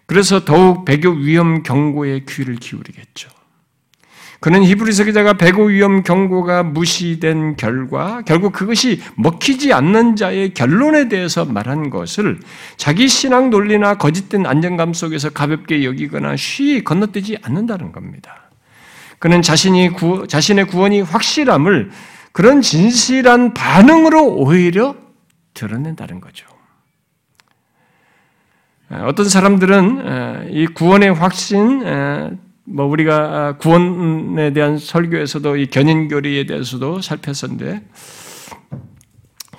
[0.08, 3.30] 그래서 더욱 배교 위험 경고에 귀를 기울이겠죠.
[4.40, 11.44] 그는 히브리서 기자가 배고 위험 경고가 무시된 결과 결국 그것이 먹히지 않는 자의 결론에 대해서
[11.44, 12.40] 말한 것을
[12.78, 18.50] 자기 신앙 논리나 거짓된 안정감 속에서 가볍게 여기거나 쉬이 건너뛰지 않는다는 겁니다.
[19.20, 21.92] 그는 자신이 구, 자신의 구원이 확실함을
[22.32, 24.96] 그런 진실한 반응으로 오히려
[25.54, 26.48] 드러낸다는 거죠.
[28.90, 32.40] 어떤 사람들은 이 구원의 확신,
[32.72, 37.82] 뭐 우리가 아, 구원에 대한 설교에서도 이 견인교리에 대해서도 살폈었는데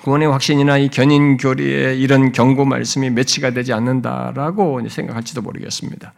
[0.03, 6.13] 구원의 확신이나 이 견인교리에 이런 경고 말씀이 매치가 되지 않는다라고 생각할지도 모르겠습니다.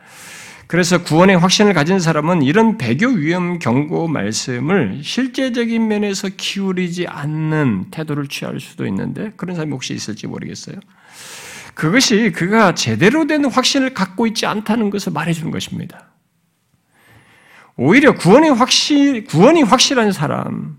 [0.68, 8.28] 그래서 구원의 확신을 가진 사람은 이런 배교 위험 경고 말씀을 실제적인 면에서 기울이지 않는 태도를
[8.28, 10.78] 취할 수도 있는데 그런 사람이 혹시 있을지 모르겠어요.
[11.74, 16.13] 그것이 그가 제대로 된 확신을 갖고 있지 않다는 것을 말해주는 것입니다.
[17.76, 20.76] 오히려 구원의 확실, 구원이 확실한 사람은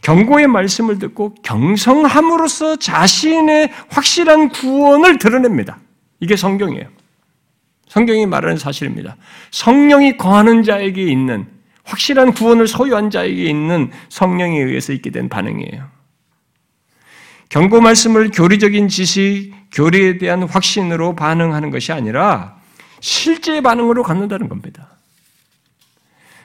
[0.00, 5.78] 경고의 말씀을 듣고 경성함으로써 자신의 확실한 구원을 드러냅니다.
[6.20, 6.88] 이게 성경이에요.
[7.88, 9.16] 성경이 말하는 사실입니다.
[9.50, 11.46] 성령이 거하는 자에게 있는
[11.84, 15.88] 확실한 구원을 소유한 자에게 있는 성령에 의해서 있게 된 반응이에요.
[17.48, 22.56] 경고 말씀을 교리적인 지식, 교리에 대한 확신으로 반응하는 것이 아니라
[23.00, 24.93] 실제 반응으로 갖는다는 겁니다.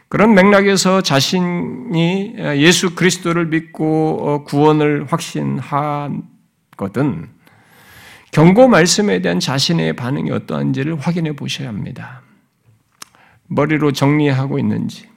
[0.10, 5.06] 그런 맥락에서 자신이 예수 그리스도를 믿고 어, 구원을
[6.78, 7.30] 것은
[8.32, 12.22] 경고 말씀에 대한 자신의 반응이 어떠한지를 확인해 보셔야 합니다.
[13.48, 15.08] 머리로 정리하고 있는지,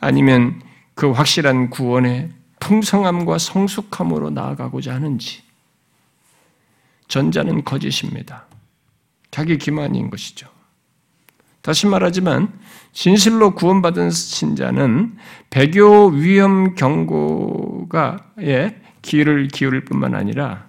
[0.00, 0.62] 아니면
[0.94, 5.42] 그 확실한 구원의 풍성함과 성숙함으로 나아가고자 하는지,
[7.08, 8.46] 전자는 거짓입니다.
[9.30, 10.57] 자기 기만인 것이죠.
[11.68, 12.50] 다시 말하지만
[12.94, 15.18] 진실로 구원받은 신자는
[15.50, 18.20] 배교 위험 경고가에
[19.02, 20.68] 귀를 기울일 뿐만 아니라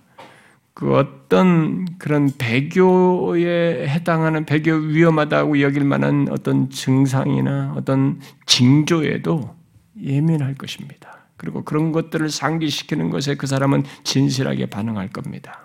[0.73, 9.55] 그 어떤 그런 배교에 해당하는 배교 위험하다고 여길 만한 어떤 증상이나 어떤 징조에도
[10.03, 11.19] 예민할 것입니다.
[11.37, 15.61] 그리고 그런 것들을 상기시키는 것에 그 사람은 진실하게 반응할 겁니다.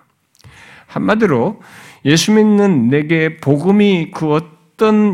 [0.87, 1.61] 한마디로
[2.05, 4.54] 예수 믿는 내게 복음이 그 어떤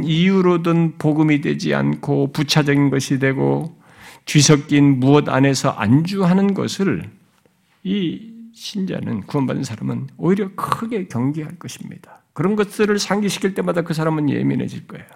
[0.05, 3.77] 이유로든 복음이 되지 않고 부차적인 것이 되고
[4.25, 7.11] 뒤섞인 무엇 안에서 안주하는 것을
[7.83, 12.23] 이 신자는 구원받은 사람은 오히려 크게 경계할 것입니다.
[12.33, 15.07] 그런 것들을 상기시킬 때마다 그 사람은 예민해질 거예요.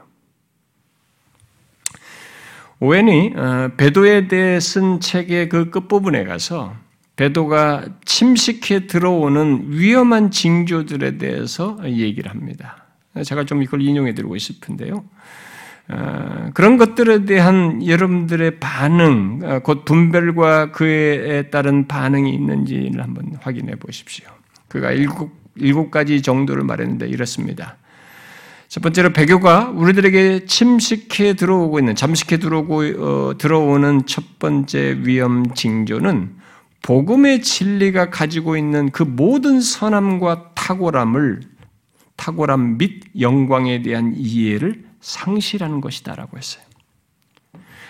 [2.81, 6.75] 오웬이 어, 배도에 대해 쓴 책의 그 끝부분에 가서
[7.17, 12.84] 배도가 침식해 들어오는 위험한 징조들에 대해서 얘기를 합니다.
[13.23, 15.05] 제가 좀 이걸 인용해 드리고 싶은데요.
[15.89, 23.75] 어, 그런 것들에 대한 여러분들의 반응, 어, 곧 분별과 그에 따른 반응이 있는지를 한번 확인해
[23.77, 24.27] 보십시오.
[24.69, 27.77] 그가 일곱, 일곱 가지 정도를 말했는데 이렇습니다.
[28.69, 36.31] 첫 번째로 배교가 우리들에게 침식해 들어오고 있는, 잠식해 들어오고, 어, 들어오는 첫 번째 위험 징조는
[36.83, 41.41] 복음의 진리가 가지고 있는 그 모든 선함과 탁월함을
[42.17, 46.65] 탁월함 및 영광에 대한 이해를 상실하는 것이다라고 했어요.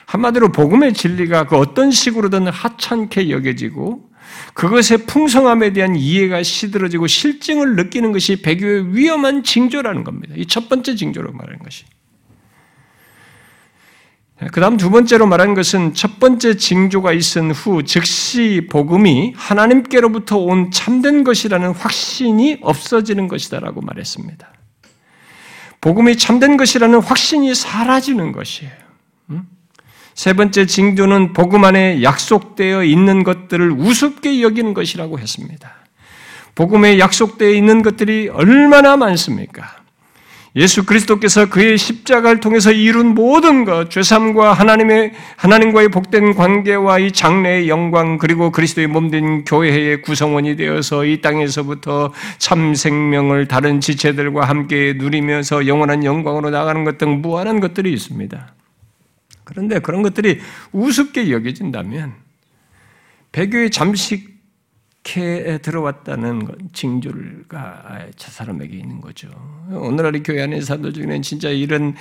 [0.07, 4.11] 한마디로 복음의 진리가 그 어떤 식으로든 하찮게 여겨지고
[4.55, 10.35] 그것의 풍성함에 대한 이해가 시들어지고 실증을 느끼는 것이 배교의 위험한 징조라는 겁니다.
[10.37, 11.85] 이 첫 번째 징조로 말하는 것이.
[14.53, 20.71] 그 다음 두 번째로 말하는 것은 첫 번째 징조가 있은 후 즉시 복음이 하나님께로부터 온
[20.73, 24.53] 참된 것이라는 확신이 없어지는 것이다라고 말했습니다.
[25.81, 28.73] 복음이 참된 것이라는 확신이 사라지는 것이에요.
[30.15, 35.73] 세 번째 징조는 복음 안에 약속되어 있는 것들을 우습게 여기는 것이라고 했습니다.
[36.55, 39.84] 복음에 약속되어 있는 것들이 얼마나 많습니까?
[40.57, 47.69] 예수 그리스도께서 그의 십자가를 통해서 이룬 모든 것, 죄삼과 하나님의 하나님과의 복된 관계와 이 장래의
[47.69, 55.67] 영광 그리고 그리스도의 몸된 교회의 구성원이 되어서 이 땅에서부터 참 생명을 다른 지체들과 함께 누리면서
[55.67, 58.55] 영원한 영광으로 나가는 것 등 무한한 것들이 있습니다.
[59.43, 60.41] 그런데 그런 것들이
[60.71, 62.15] 우습게 여겨진다면
[63.33, 64.34] 배교의 잠식
[65.05, 69.29] 이렇게 들어왔다는 징조가 저 사람에게 있는 거죠.
[69.71, 71.95] 오늘날 교회 안에 사람들 중에는 진짜 이런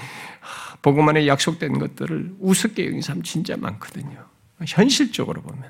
[0.82, 4.26] 복음 안에 약속된 것들을 우습게 여기는 사람 진짜 많거든요.
[4.66, 5.64] 현실적으로 보면.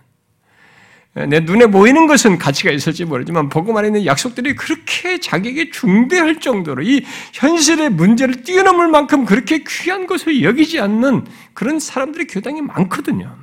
[1.29, 6.83] 내 눈에 보이는 것은 가치가 있을지 모르지만 복음 안에 있는 약속들이 그렇게 자기에게 중대할 정도로
[6.83, 13.37] 이 현실의 문제를 뛰어넘을 만큼 그렇게 귀한 것을 여기지 않는 그런 사람들이 교당에 많거든요.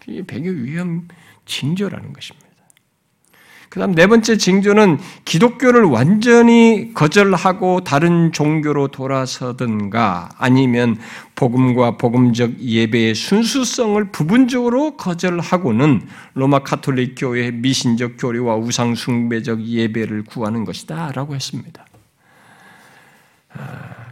[0.00, 1.08] 그게 배교 위험
[1.46, 2.45] 징조라는 것입니다.
[3.76, 10.96] 그 다음 네 번째 징조는 기독교를 완전히 거절하고 다른 종교로 돌아서든가 아니면
[11.34, 20.64] 복음과 복음적 예배의 순수성을 부분적으로 거절하고는 로마 카톨릭 교회의 미신적 교리와 우상 숭배적 예배를 구하는
[20.64, 21.84] 것이다 라고 했습니다.
[23.52, 23.58] 아,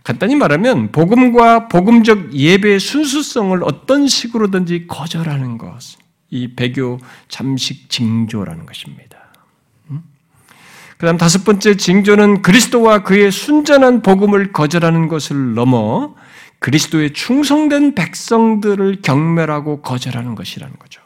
[0.04, 5.96] 간단히 말하면 복음과 복음적 예배의 순수성을 어떤 식으로든지 거절하는 것,
[6.28, 6.98] 이 배교
[7.28, 9.13] 잠식 징조라는 것입니다.
[10.98, 16.14] 그 다음 다섯 번째 징조는 그리스도와 그의 순전한 복음을 거절하는 것을 넘어
[16.60, 21.04] 그리스도의 충성된 백성들을 경멸하고 거절하는 것이라는 거죠.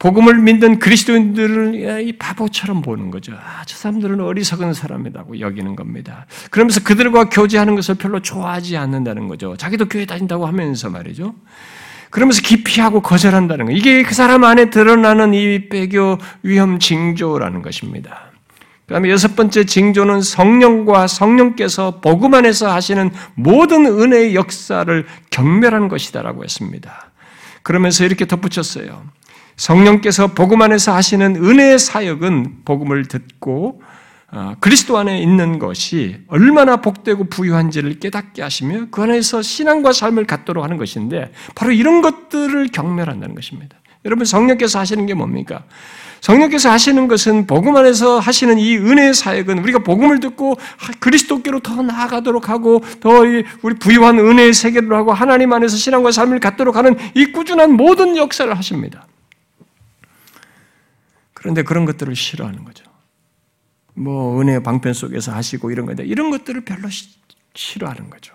[0.00, 3.34] 복음을 믿는 그리스도인들을 이 바보처럼 보는 거죠.
[3.34, 6.24] 아, 저 사람들은 어리석은 사람이라고 여기는 겁니다.
[6.50, 9.56] 그러면서 그들과 교제하는 것을 별로 좋아하지 않는다는 거죠.
[9.58, 11.34] 자기도 교회 다닌다고 하면서 말이죠.
[12.08, 13.72] 그러면서 기피하고 거절한다는 거.
[13.72, 18.29] 이게 그 사람 안에 드러나는 이 배교 위험 징조라는 것입니다.
[18.90, 26.42] 그 다음에 여섯 번째 징조는 성령과 성령께서 복음 안에서 하시는 모든 은혜의 역사를 경멸하는 것이다라고
[26.42, 27.12] 했습니다.
[27.62, 29.04] 그러면서 이렇게 덧붙였어요.
[29.54, 33.80] 성령께서 복음 안에서 하시는 은혜의 사역은 복음을 듣고
[34.32, 40.64] 어, 그리스도 안에 있는 것이 얼마나 복되고 부유한지를 깨닫게 하시며 그 안에서 신앙과 삶을 갖도록
[40.64, 43.76] 하는 것인데 바로 이런 것들을 경멸한다는 것입니다.
[44.04, 45.62] 여러분 성령께서 하시는 게 뭡니까?
[46.20, 50.58] 성령께서 하시는 것은 복음 안에서 하시는 이 은혜의 사역은 우리가 복음을 듣고
[51.00, 56.76] 그리스도께로 더 나아가도록 하고 더 우리 부유한 은혜의 세계를 하고 하나님 안에서 신앙과 삶을 갖도록
[56.76, 59.06] 하는 이 꾸준한 모든 역사를 하십니다.
[61.32, 62.84] 그런데 그런 것들을 싫어하는 거죠.
[63.94, 66.88] 뭐 은혜 방편 속에서 하시고 이런 건데 이런 것들을 별로
[67.54, 68.34] 싫어하는 거죠.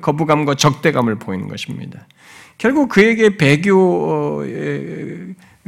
[0.00, 2.06] 거부감과 적대감을 보이는 것입니다.
[2.58, 4.44] 결국 그에게 배교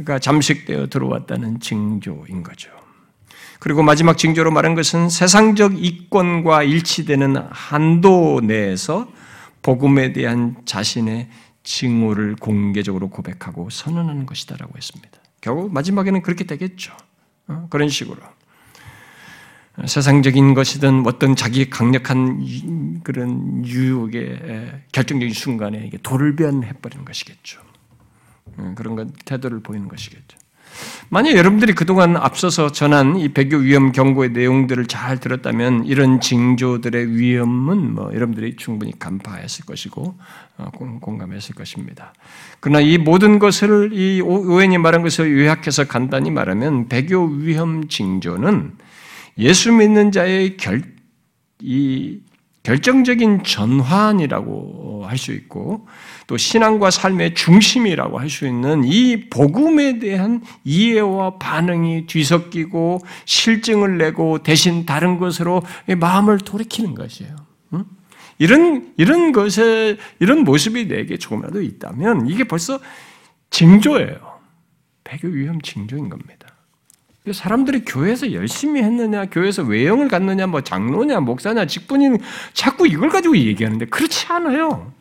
[0.05, 2.69] 가 잠식되어 들어왔다는 징조인 거죠.
[3.59, 9.07] 그리고 마지막 징조로 말한 것은 세상적 이권과 일치되는 한도 내에서
[9.61, 11.29] 복음에 대한 자신의
[11.63, 15.17] 징후를 공개적으로 고백하고 선언하는 것이다라고 했습니다.
[15.39, 16.93] 결국 마지막에는 그렇게 되겠죠.
[17.47, 17.67] 어?
[17.69, 18.17] 그런 식으로.
[19.85, 27.59] 세상적인 것이든 어떤 자기 강력한 그런 유혹의 결정적인 순간에 돌변해버리는 것이겠죠.
[28.57, 30.37] 어, 그런 것, 태도를 보이는 것이겠죠.
[31.09, 37.93] 만약 여러분들이 그동안 앞서서 전한 이 배교 위험 경고의 내용들을 잘 들었다면 이런 징조들의 위험은
[37.93, 40.17] 뭐 여러분들이 충분히 간파했을 것이고
[40.57, 42.13] 어, 공감했을 것입니다.
[42.59, 48.73] 그러나 이 모든 것을 이 오웬이 말한 것을 요약해서 간단히 말하면 배교 위험 징조는
[49.37, 50.83] 예수 믿는 자의 결,
[51.59, 52.19] 이
[52.63, 55.85] 결정적인 전환이라고 할 수 있고
[56.27, 64.41] 또 신앙과 삶의 중심이라고 할 수 있는 이 복음에 대한 이해와 반응이 뒤섞이고 실증을 내고
[64.41, 65.61] 대신 다른 것으로
[65.97, 67.35] 마음을 돌이키는 것이에요.
[68.39, 72.79] 이런 이런 것에 이런 모습이 내게 조금이라도 있다면 이게 벌써
[73.51, 74.39] 징조예요.
[75.03, 76.52] 배교 위험 징조인 겁니다.
[77.31, 82.17] 사람들이 교회에서 열심히 했느냐, 교회에서 외형을 갖느냐, 뭐 장로냐, 목사냐, 직분인
[82.51, 84.91] 자꾸 이걸 가지고 얘기하는데 그렇지 않아요.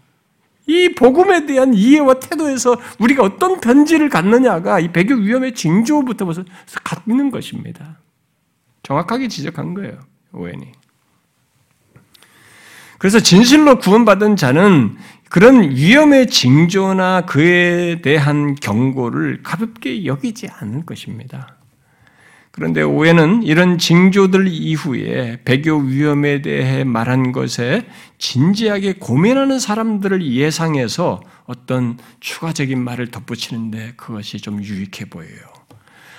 [0.68, 6.45] 이 복음에 대한 이해와 태도에서 우리가 어떤 편지를 갖느냐가 이 배교 위험의 징조부터 벌써
[6.85, 7.99] 갖는 것입니다.
[8.85, 9.99] 정확하게 지적한 거예요,
[10.33, 10.73] 오웬이.
[12.99, 14.97] 그래서 진실로 구원받은 자는
[15.29, 21.57] 그런 위험의 징조나 그에 대한 경고를 가볍게 여기지 않을 것입니다.
[22.53, 27.86] 그런데 오해는 이런 징조들 이후에 배교 위험에 대해 말한 것에
[28.18, 35.40] 진지하게 고민하는 사람들을 예상해서 어떤 추가적인 말을 덧붙이는데 그것이 좀 유익해 보여요.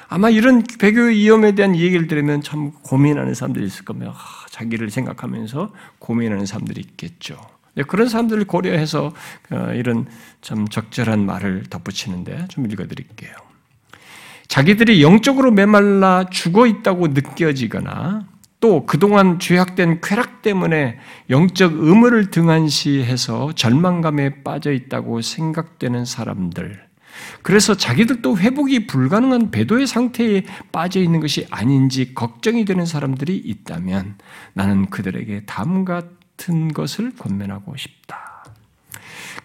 [0.09, 4.13] 아마 이런 배교 위험에 대한 얘기를 들으면 참 고민하는 사람들이 있을 겁니다.
[4.15, 7.39] 아, 자기를 생각하면서 고민하는 사람들이 있겠죠.
[7.88, 9.11] 그런 사람들을 고려해서
[9.51, 10.07] 어, 이런
[10.41, 13.34] 참 적절한 말을 덧붙이는데 좀 읽어드릴게요.
[14.54, 18.28] 자기들이 영적으로 메말라 죽어 있다고 느껴지거나
[18.60, 20.99] 또 그동안 죄악된 쾌락 때문에
[21.32, 26.84] 영적 의무를 등한시해서 절망감에 빠져 있다고 생각되는 사람들.
[27.41, 34.20] 그래서 자기들도 회복이 불가능한 배도의 상태에 빠져 있는 것이 아닌지 걱정이 되는 사람들이 있다면
[34.54, 38.45] 나는 그들에게 다음 같은 것을 권면하고 싶다.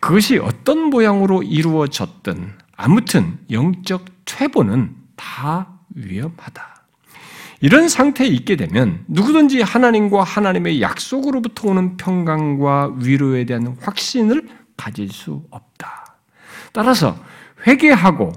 [0.00, 6.78] 그것이 어떤 모양으로 이루어졌든 아무튼 영적 퇴보는 다 위험하다.
[7.60, 15.44] 이런 상태에 있게 되면 누구든지 하나님과 하나님의 약속으로부터 오는 평강과 위로에 대한 확신을 가질 수
[15.50, 16.16] 없다.
[16.72, 17.18] 따라서
[17.66, 18.32] 회개하고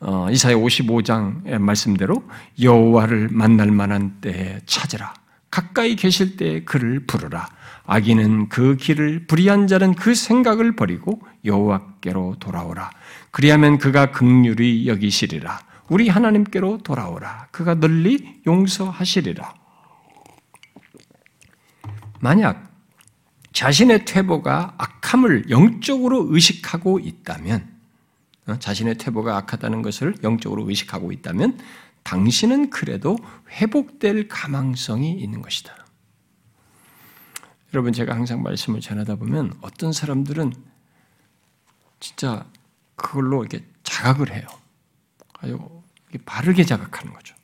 [0.00, 2.22] 어, 이사야 55장의 말씀대로
[2.62, 5.12] 여호와를 만날 만한 때에 찾으라.
[5.50, 7.48] 가까이 계실 때에 그를 부르라.
[7.84, 12.90] 악인은 그 길을 불의한 자는 그 생각을 버리고 여호와께로 돌아오라.
[13.30, 15.60] 그리하면 그가 극률이 여기시리라.
[15.88, 17.48] 우리 하나님께로 돌아오라.
[17.50, 19.54] 그가 널리 용서하시리라.
[22.20, 22.68] 만약
[23.52, 27.68] 자신의 퇴보가 악함을 영적으로 의식하고 있다면,
[28.46, 31.58] 어, 자신의 퇴보가 악하다는 것을 영적으로 의식하고 있다면,
[32.02, 33.18] 당신은 그래도
[33.50, 35.74] 회복될 가망성이 있는 것이다.
[37.74, 40.54] 여러분 제가 항상 말씀을 전하다 보면 어떤 사람들은
[42.00, 42.46] 진짜
[42.98, 44.46] 그걸로 이렇게 자각을 해요.
[45.40, 45.58] 아주
[46.26, 47.34] 바르게 자각하는 거죠.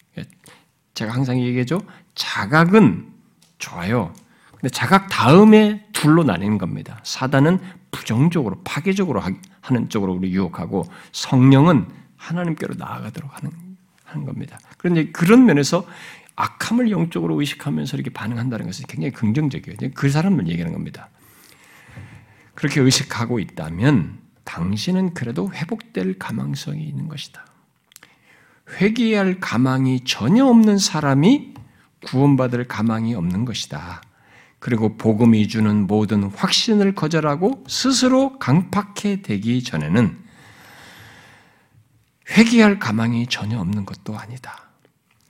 [0.94, 1.80] 제가 항상 얘기해죠.
[2.14, 3.12] 자각은
[3.58, 4.12] 좋아요.
[4.52, 7.00] 근데 자각 다음에 둘로 나뉘는 겁니다.
[7.02, 7.58] 사단은
[7.90, 9.22] 부정적으로 파괴적으로
[9.60, 13.50] 하는 쪽으로 우리 유혹하고 성령은 하나님께로 나아가도록 하는
[14.04, 14.58] 하는 겁니다.
[14.78, 15.86] 그런데 그런 면에서
[16.36, 19.90] 악함을 영적으로 의식하면서 이렇게 반응한다는 것은 굉장히 긍정적이에요.
[19.94, 21.10] 그 사람을 얘기하는 겁니다.
[22.54, 27.44] 그렇게 의식하고 있다면 당신은 그래도 회복될 가망성이 있는 것이다.
[28.80, 31.54] 회개할 가망이 전혀 없는 사람이
[32.06, 34.02] 구원받을 가망이 없는 것이다.
[34.58, 40.24] 그리고 복음이 주는 모든 확신을 거절하고 스스로 강팍해 되기 전에는
[42.30, 44.70] 회개할 가망이 전혀 없는 것도 아니다.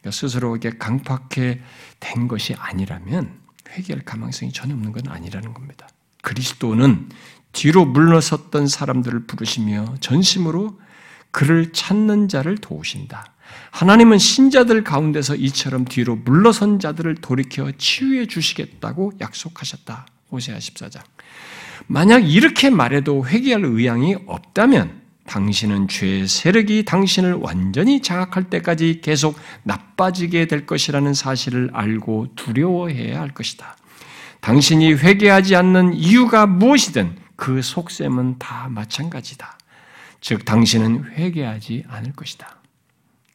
[0.00, 1.60] 그러니까 스스로 이게 강팍해
[1.98, 3.40] 된 것이 아니라면
[3.70, 5.88] 회개할 가망성이 전혀 없는 건 아니라는 겁니다.
[6.22, 7.08] 그리스도는
[7.54, 10.78] 뒤로 물러섰던 사람들을 부르시며 전심으로
[11.30, 13.32] 그를 찾는 자를 도우신다.
[13.70, 20.06] 하나님은 신자들 가운데서 이처럼 뒤로 물러선 자들을 돌이켜 치유해 주시겠다고 약속하셨다.
[20.30, 21.00] 호세아 14장.
[21.86, 30.46] 만약 이렇게 말해도 회개할 의향이 없다면 당신은 죄의 세력이 당신을 완전히 장악할 때까지 계속 나빠지게
[30.46, 33.76] 될 것이라는 사실을 알고 두려워해야 할 것이다.
[34.40, 39.58] 당신이 회개하지 않는 이유가 무엇이든 그 속셈은 다 마찬가지다.
[40.20, 42.56] 즉, 당신은 회개하지 않을 것이다.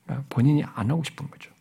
[0.05, 1.51] 그러니까 본인이 안 하고 싶은 거죠.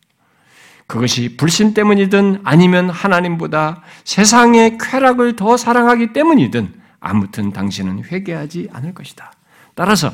[0.87, 9.33] 그것이 불신 때문이든 아니면 하나님보다 세상의 쾌락을 더 사랑하기 때문이든 아무튼 당신은 회개하지 않을 것이다.
[9.75, 10.13] 따라서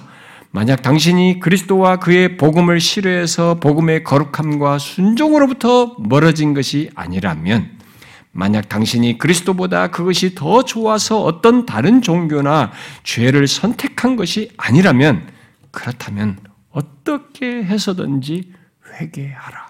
[0.51, 7.79] 만약 당신이 그리스도와 그의 복음을 싫어해서 복음의 거룩함과 순종으로부터 멀어진 것이 아니라면
[8.37, 12.73] 만약 당신이 그리스도보다 그것이 더 좋아서 어떤 다른 종교나
[13.05, 15.29] 죄를 선택한 것이 아니라면
[15.71, 16.39] 그렇다면
[16.71, 18.53] 어떻게 해서든지
[18.93, 19.69] 회개하라.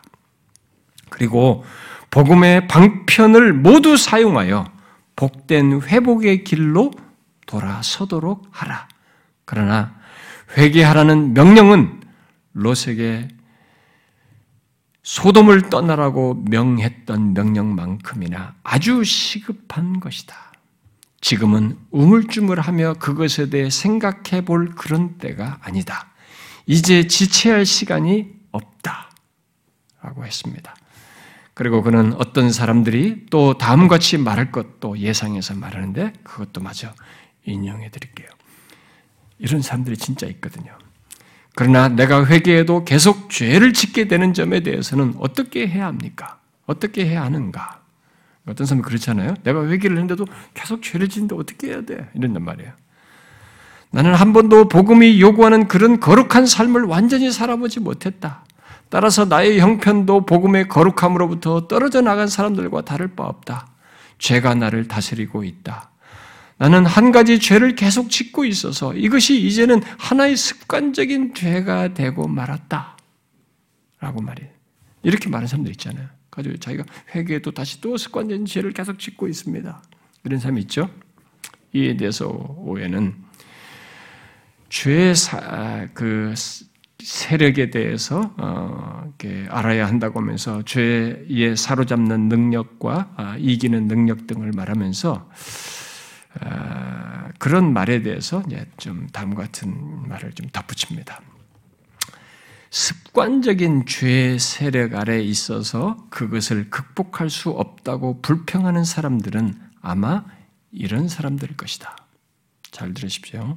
[1.10, 1.64] 그리고
[2.10, 4.64] 복음의 방편을 모두 사용하여
[5.14, 6.90] 복된 회복의 길로
[7.46, 8.88] 돌아서도록 하라.
[9.44, 9.94] 그러나
[10.56, 12.00] 회개하라는 명령은
[12.54, 13.28] 롯에게
[15.04, 20.34] 소돔을 떠나라고 명했던 명령만큼이나 아주 시급한 것이다.
[21.20, 26.08] 지금은 우물쭈물하며 그것에 대해 생각해 볼 그런 때가 아니다.
[26.66, 29.10] 이제 지체할 시간이 없다.
[30.02, 30.74] 라고 했습니다.
[31.52, 36.92] 그리고 그는 어떤 사람들이 또 다음과 같이 말할 것도 예상해서 말하는데 그것도 마저
[37.44, 38.28] 인용해 드릴게요.
[39.38, 40.76] 이런 사람들이 진짜 있거든요.
[41.56, 46.38] 그러나 내가 회개해도 계속 죄를 짓게 되는 점에 대해서는 어떻게 해야 합니까?
[46.66, 47.80] 어떻게 해야 하는가?
[48.46, 49.34] 어떤 사람이 그렇잖아요.
[49.42, 52.10] 내가 회개를 했는데도 계속 죄를 짓는데 어떻게 해야 돼?
[52.14, 52.72] 이런단 말이에요.
[53.90, 58.44] 나는 한 번도 복음이 요구하는 그런 거룩한 삶을 완전히 살아보지 못했다.
[58.88, 63.68] 따라서 나의 형편도 복음의 거룩함으로부터 떨어져 나간 사람들과 다를 바 없다.
[64.18, 65.90] 죄가 나를 다스리고 있다.
[66.56, 72.96] 나는 한 가지 죄를 계속 짓고 있어서 이것이 이제는 하나의 습관적인 죄가 되고 말았다.
[74.00, 74.50] 라고 말이에요.
[75.02, 76.08] 이렇게 말하는 사람들 있잖아요.
[76.30, 76.84] 가지고 자기가
[77.14, 79.82] 회개해도 다시 또 습관적인 죄를 계속 짓고 있습니다.
[80.24, 80.90] 이런 사람이 있죠.
[81.72, 83.14] 이에 대해서 오해는
[84.68, 86.34] 죄의 사, 그
[86.98, 89.12] 세력에 대해서 어,
[89.48, 95.34] 알아야 한다고 하면서 죄에 사로잡는 능력과 아, 이기는 능력 등을 말하면서 아,
[97.38, 98.42] 그런 말에 대해서
[98.76, 101.20] 좀 다음 같은 말을 좀 덧붙입니다.
[102.70, 110.24] 습관적인 죄의 세력 아래 있어서 그것을 극복할 수 없다고 불평하는 사람들은 아마
[110.72, 111.96] 이런 사람들일 것이다.
[112.72, 113.56] 잘 들으십시오.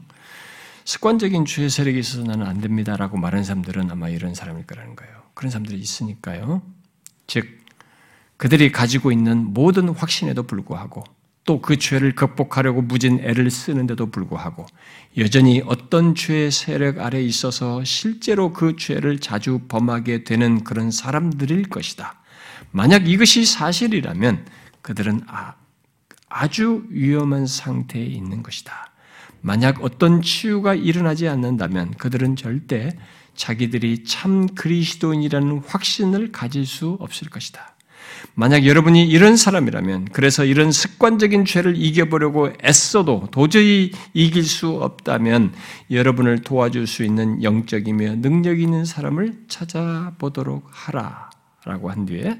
[0.86, 5.23] 습관적인 죄의 세력이 있어서 나는 안 됩니다라고 말하는 사람들은 아마 이런 사람일 거라는 거예요.
[5.34, 6.61] 그런 사람들이 있으니까요.
[7.25, 7.47] 즉,
[8.38, 11.03] 그들이 가지고 있는 모든 확신에도 불구하고
[11.48, 14.66] 또 그 죄를 극복하려고 무진 애를 쓰는데도 불구하고
[15.18, 22.22] 여전히 어떤 죄의 세력 아래 있어서 실제로 그 죄를 자주 범하게 되는 그런 사람들일 것이다.
[22.72, 24.45] 만약 이것이 사실이라면
[24.82, 25.56] 그들은 아,
[26.30, 28.91] 아주 위험한 상태에 있는 것이다.
[29.41, 32.98] 만약 어떤 치유가 일어나지 않는다면 그들은 절대
[33.36, 37.76] 자기들이 참 그리스도인이라는 확신을 가질 수 없을 것이다.
[38.36, 45.53] 만약 여러분이 이런 사람이라면, 그래서 이런 습관적인 죄를 이겨보려고 애써도 도저히 이길 수 없다면,
[45.91, 51.30] 여러분을 도와줄 수 있는 영적이며 능력 있는 사람을 찾아보도록 하라.
[51.66, 52.39] 라고 한 뒤에,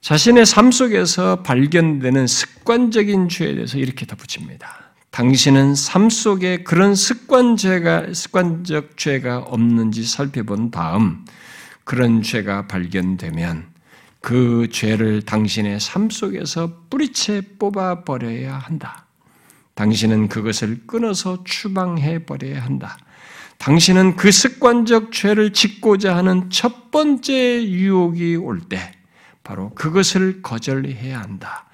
[0.00, 4.92] 자신의 삶 속에서 발견되는 습관적인 죄에 대해서 이렇게 덧붙입니다.
[5.10, 11.24] 당신은 삶 속에 그런 습관죄가, 습관적 죄가 없는지 살펴본 다음,
[11.84, 13.67] 그런 죄가 발견되면
[14.20, 19.06] 그 죄를 당신의 삶 속에서 뿌리채 뽑아 버려야 한다.
[19.74, 22.98] 당신은 그것을 끊어서 추방해 버려야 한다.
[23.58, 28.92] 당신은 그 습관적 죄를 짓고자 하는 첫 번째 유혹이 올 때,
[29.42, 31.66] 바로 그것을 거절해야 한다.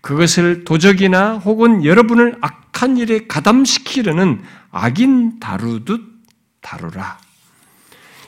[0.00, 6.00] 그것을 도적이나 혹은 여러분을 악한 일에 가담시키려는 악인 다루듯
[6.60, 7.18] 다루라.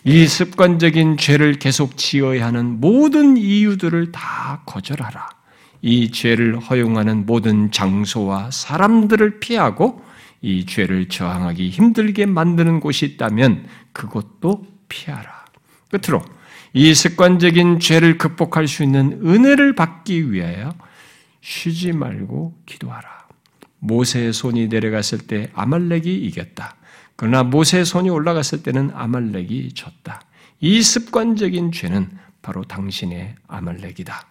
[0.05, 5.29] 이 습관적인 죄를 계속 지어야 하는 모든 이유들을 다 거절하라.
[5.83, 10.03] 이 죄를 허용하는 모든 장소와 사람들을 피하고
[10.41, 15.45] 이 죄를 저항하기 힘들게 만드는 곳이 있다면 그것도 피하라.
[15.91, 16.23] 끝으로
[16.73, 20.73] 이 습관적인 죄를 극복할 수 있는 은혜를 받기 위하여
[21.43, 23.21] 쉬지 말고 기도하라.
[23.81, 26.77] 모세의 손이 내려갔을 때 아말렉이 이겼다.
[27.21, 30.23] 그러나 모세의 손이 올라갔을 때는 아말렉이 졌다.
[30.59, 32.09] 이 습관적인 죄는
[32.41, 34.27] 바로 당신의 아말렉이다.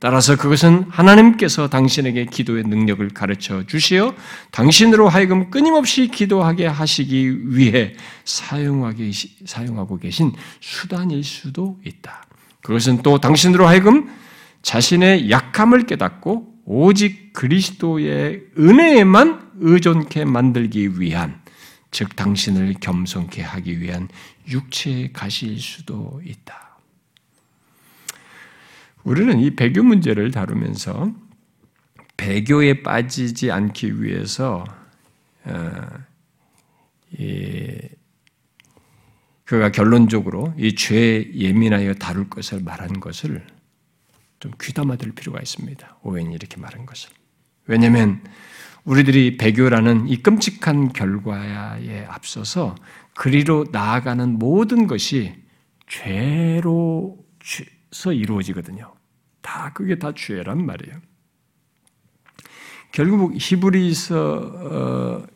[0.00, 4.16] 따라서 그것은 하나님께서 당신에게 기도의 능력을 가르쳐 주시어
[4.50, 12.26] 당신으로 하여금 끊임없이 기도하게 하시기 위해 사용하고 계신 수단일 수도 있다.
[12.64, 14.10] 그것은 또 당신으로 하여금
[14.62, 21.41] 자신의 약함을 깨닫고 오직 그리스도의 은혜에만 의존케 만들기 위한
[21.92, 24.08] 즉 당신을 겸손케 하기 위한
[24.48, 26.78] 육체의 가시일 수도 있다.
[29.04, 31.12] 우리는 이 배교 문제를 다루면서
[32.16, 34.64] 배교에 빠지지 않기 위해서
[35.44, 35.80] 어,
[39.44, 43.46] 그가 결론적으로 이 죄에 예민하여 다룰 것을 말한 것을
[44.40, 45.98] 좀 귀담아 들 필요가 있습니다.
[46.02, 47.10] 오웬이 이렇게 말한 것을.
[47.66, 48.22] 왜냐하면
[48.84, 52.74] 우리들이 배교라는 이 끔찍한 결과에 앞서서
[53.14, 55.34] 그리로 나아가는 모든 것이
[55.88, 57.14] 죄로서
[58.12, 58.92] 이루어지거든요.
[59.40, 60.96] 다 그게 다 죄란 말이에요.
[62.92, 65.26] 결국 히브리서 어,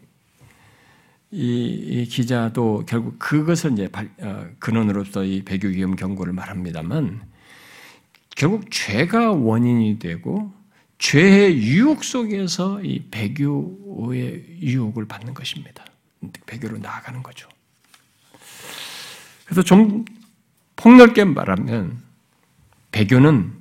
[1.30, 3.88] 이, 이, 기자도 결국 그것을 이제
[4.20, 7.22] 어, 근원으로서 이 배교 위험 경고를 말합니다만
[8.36, 10.52] 결국 죄가 원인이 되고
[10.98, 15.84] 죄의 유혹 속에서 이 배교의 유혹을 받는 것입니다.
[16.46, 17.48] 배교로 나아가는 거죠.
[19.44, 20.04] 그래서 좀
[20.76, 22.02] 폭넓게 말하면
[22.92, 23.52] 배교는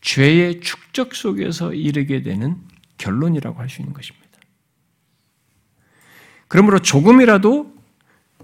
[0.00, 2.56] 죄의 축적 속에서 이르게 되는
[2.98, 4.22] 결론이라고 할 수 있는 것입니다.
[6.48, 7.72] 그러므로 조금이라도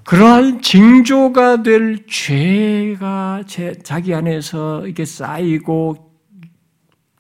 [0.04, 3.44] 그러한 징조가 될 죄가
[3.82, 6.07] 자기 안에서 이게 쌓이고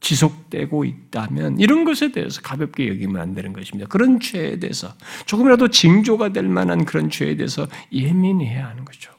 [0.00, 3.88] 지속되고 있다면 이런 것에 대해서 가볍게 여기면 안 되는 것입니다.
[3.88, 4.94] 그런 죄에 대해서
[5.26, 9.12] 조금이라도 징조가 될 만한 그런 죄에 대해서 예민해야 하는 거죠.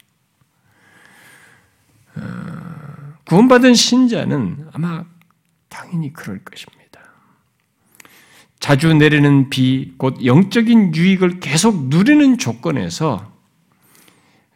[2.15, 2.21] 어,
[3.25, 5.05] 구원받은 신자는 아마
[5.67, 6.79] 당연히 그럴 것입니다.
[8.59, 13.31] 자주 내리는 비, 곧 영적인 유익을 계속 누리는 조건에서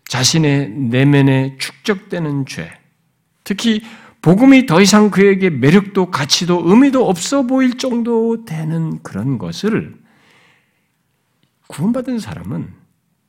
[0.07, 2.71] 자신의 내면에 축적되는 죄,
[3.43, 3.82] 특히
[4.24, 10.01] 복음이 더 이상 그에게 매력도 가치도 의미도 없어 보일 정도 되는 그런 것을
[11.67, 12.74] 구원받은 사람은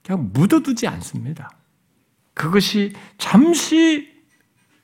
[0.04, 1.50] 그냥 묻어두지 않습니다.
[2.32, 4.08] 그것이 잠시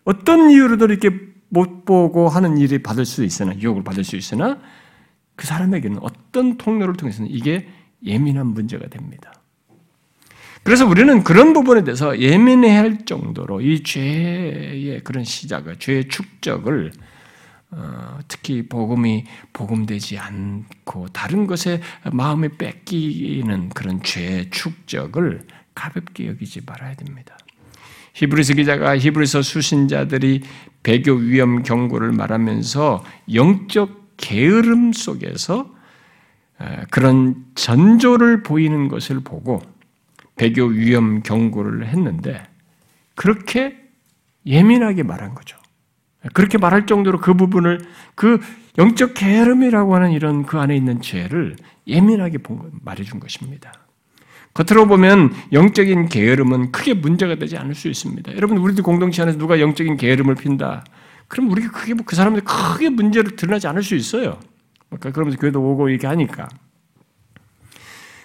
[0.04, 1.10] 어떤 이유로도 이렇게
[1.48, 4.60] 못 보고 하는 일이 받을 수 있으나, 유혹을 받을 수 있으나,
[5.36, 7.68] 그 사람에게는 어떤 통로를 통해서는 이게
[8.04, 9.32] 예민한 문제가 됩니다.
[10.62, 16.92] 그래서 우리는 그런 부분에 대해서 예민해야 할 정도로 이 죄의 그런 시작을, 죄의 축적을
[17.72, 21.80] 어, 특히 복음이 복음되지 않고 다른 것에
[22.12, 27.38] 마음에 뺏기는 그런 죄의 축적을 가볍게 여기지 말아야 됩니다.
[28.14, 30.42] 히브리서 기자가 히브리서 수신자들이
[30.82, 35.72] 배교 위험 경고를 말하면서 영적 게으름 속에서
[36.90, 39.62] 그런 전조를 보이는 것을 보고
[40.40, 42.42] 배교 위험 경고를 했는데
[43.14, 43.76] 그렇게
[44.46, 45.58] 예민하게 말한 거죠.
[46.32, 47.82] 그렇게 말할 정도로 그 부분을
[48.14, 48.40] 그
[48.78, 52.38] 영적 게으름이라고 하는 이런 그 안에 있는 죄를 예민하게
[52.80, 53.70] 말해준 것입니다.
[54.54, 58.34] 겉으로 보면 영적인 게으름은 크게 문제가 되지 않을 수 있습니다.
[58.34, 60.84] 여러분 우리들 공동체 안에서 누가 영적인 게으름을 핀다
[61.28, 64.40] 그럼 우리가 크게 그 사람들이 크게 문제를 드러나지 않을 수 있어요.
[64.88, 66.48] 그러니까 그러면서 교회도 오고 이렇게 하니까.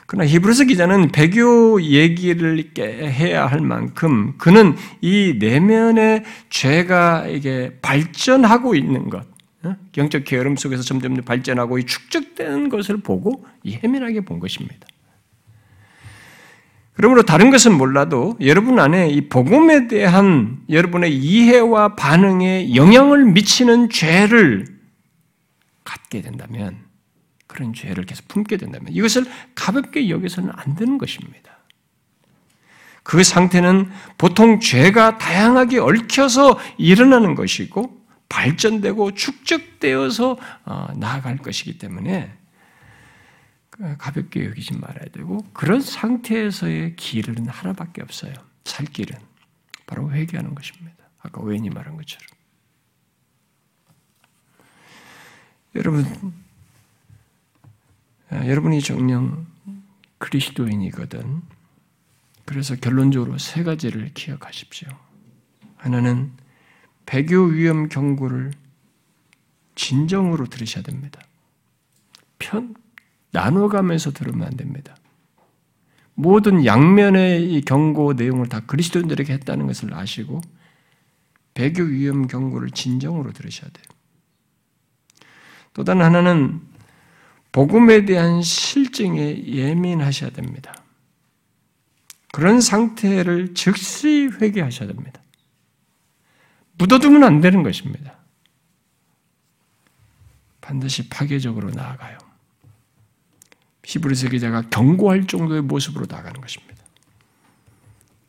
[0.06, 9.10] 그러나 히브리서 기자는 배교 얘기를 해야 할 만큼 그는 이 내면의 죄가 이게 발전하고 있는
[9.10, 9.26] 것,
[9.98, 14.88] 영적 게으름 속에서 점점 발전하고 이 축적되는 것을 보고 예민하게 본 것입니다.
[16.94, 24.66] 그러므로 다른 것은 몰라도 여러분 안에 이 복음에 대한 여러분의 이해와 반응에 영향을 미치는 죄를
[25.84, 26.85] 갖게 된다면
[27.56, 29.26] 그런 죄를 계속 품게 된다면 이것을
[29.56, 31.58] 가볍게 여기서는 안 되는 것입니다.
[33.02, 42.34] 그 상태는 보통 죄가 다양하게 얽혀서 일어나는 것이고 발전되고 축적되어서 어, 나아갈 것이기 때문에
[43.98, 48.34] 가볍게 여기지 말아야 되고 그런 상태에서의 길은 하나밖에 없어요.
[48.64, 49.18] 살 길은
[49.86, 50.96] 바로 회개하는 것입니다.
[51.20, 52.28] 아까 오웬이 말한 것처럼
[55.76, 56.45] 여러분 아,
[58.32, 59.46] 여러분이 정령
[60.18, 61.42] 그리스도인이거든.
[62.46, 64.90] 그래서 결론적으로 세 가지를 기억하십시오.
[65.78, 66.32] 하나는
[67.06, 68.52] 배교 위험 경고를
[69.76, 71.22] 진정으로 들으셔야 됩니다.
[72.40, 72.76] 편
[73.32, 74.96] 나눠가면서 들으면 안 됩니다.
[76.14, 80.42] 모든 양면의 이 경고 내용을 다 그리스도인들에게 했다는 것을 아시고
[81.54, 83.86] 배교 위험 경고를 진정으로 들으셔야 돼요.
[85.74, 86.62] 또 다른 하나는
[87.56, 90.76] 복음에 대한 실증에 예민하셔야 됩니다.
[92.34, 95.22] 그런 상태를 즉시 회개하셔야 됩니다.
[96.78, 98.18] 묻어두면 안 되는 것입니다.
[100.60, 102.18] 반드시 파괴적으로 나아가요.
[103.86, 106.84] 히브리서 기자가 경고할 정도의 모습으로 나가는 것입니다.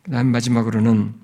[0.05, 1.15] 그다음 마지막으로는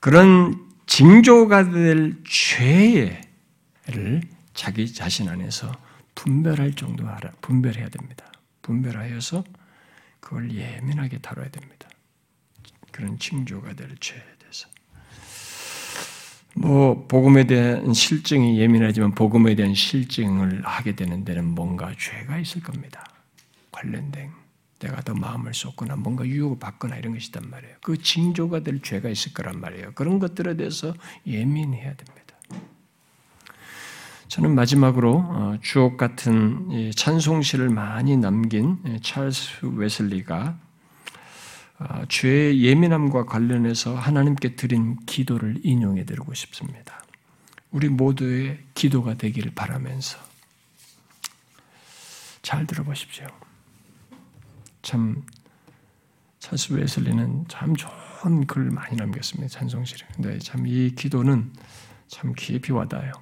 [0.00, 4.22] 그런 징조가 될 죄를
[4.54, 5.87] 자기 자신 안에서
[6.18, 8.32] 분별할 정도 알아 분별해야 됩니다.
[8.62, 9.44] 분별하여서
[10.18, 11.88] 그걸 예민하게 다뤄야 됩니다.
[12.90, 14.68] 그런 징조가 될 죄에 대해서.
[16.56, 23.04] 뭐 복음에 대한 실증이 예민하지만 복음에 대한 실증을 하게 되는 데는 뭔가 죄가 있을 겁니다.
[23.70, 24.32] 관련된
[24.80, 27.76] 내가 더 마음을 쏟거나 뭔가 유혹을 받거나 이런 것이 단 말이에요.
[27.80, 29.92] 그 징조가 될 죄가 있을 거란 말이에요.
[29.94, 30.94] 그런 것들에 대해서
[31.26, 32.17] 예민해야 됩니다.
[34.28, 40.58] 저는 마지막으로 어, 주옥 같은 찬송시를 많이 남긴 찰스 웨슬리가
[41.78, 47.02] 어, 죄의 예민함과 관련해서 하나님께 드린 기도를 인용해 드리고 싶습니다.
[47.70, 50.18] 우리 모두의 기도가 되기를 바라면서
[52.42, 53.26] 잘 들어보십시오.
[54.82, 55.22] 참
[56.40, 59.48] 찰스 웨슬리는 참 좋은 글을 많이 남겼습니다.
[59.48, 60.06] 찬송시를.
[60.14, 61.52] 근데 참 이 기도는
[62.08, 63.12] 참 깊이 와닿아요.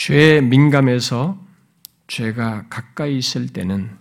[0.00, 1.38] 죄에 민감해서
[2.06, 3.98] 죄가 가까이 있을 때는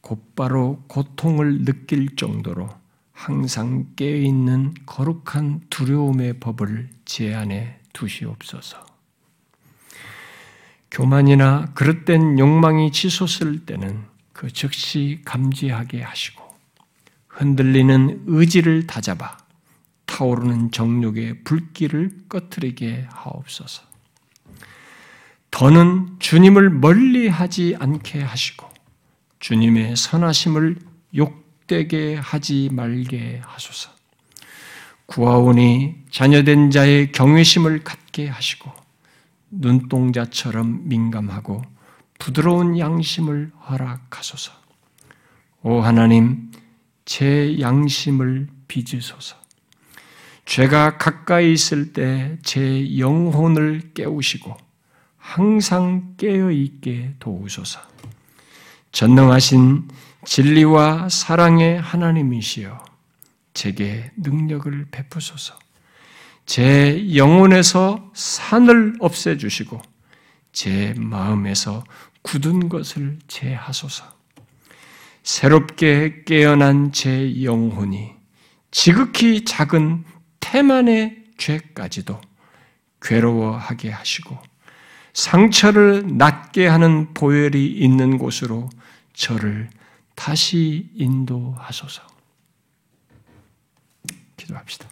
[0.00, 2.70] 곧바로 고통을 느낄 정도로
[3.12, 8.86] 항상 깨어있는 거룩한 두려움의 법을 제 안에 두시옵소서.
[10.90, 16.42] 교만이나 그릇된 욕망이 치솟을 때는 그 즉시 감지하게 하시고
[17.28, 19.36] 흔들리는 의지를 다잡아
[20.06, 23.91] 타오르는 정욕의 불길을 꺼트리게 하옵소서.
[25.52, 28.68] 더는 주님을 멀리 하지 않게 하시고
[29.38, 30.78] 주님의 선하심을
[31.14, 33.90] 욕되게 하지 말게 하소서.
[35.06, 38.72] 구하오니 자녀된 자의 경외심을 갖게 하시고
[39.50, 41.62] 눈동자처럼 민감하고
[42.18, 44.52] 부드러운 양심을 허락하소서.
[45.64, 46.50] 오 하나님,
[47.04, 49.36] 제 양심을 빚으소서.
[50.46, 54.56] 죄가 가까이 있을 때 제 영혼을 깨우시고
[55.22, 57.80] 항상 깨어 있게 도우소서.
[58.90, 59.88] 전능하신
[60.26, 62.84] 진리와 사랑의 하나님이시여
[63.54, 65.58] 제게 능력을 베푸소서.
[66.44, 69.80] 제 영혼에서 산을 없애 주시고
[70.52, 71.84] 제 마음에서
[72.22, 74.04] 굳은 것을 제하소서.
[75.22, 78.10] 새롭게 깨어난 제 영혼이
[78.72, 80.04] 지극히 작은
[80.40, 82.20] 태만의 죄까지도
[83.00, 84.51] 괴로워하게 하시고
[85.12, 88.70] 상처를 낫게 하는 보혈이 있는 곳으로
[89.12, 89.68] 저를
[90.14, 92.02] 다시 인도하소서.
[94.36, 94.88] 기도합시다.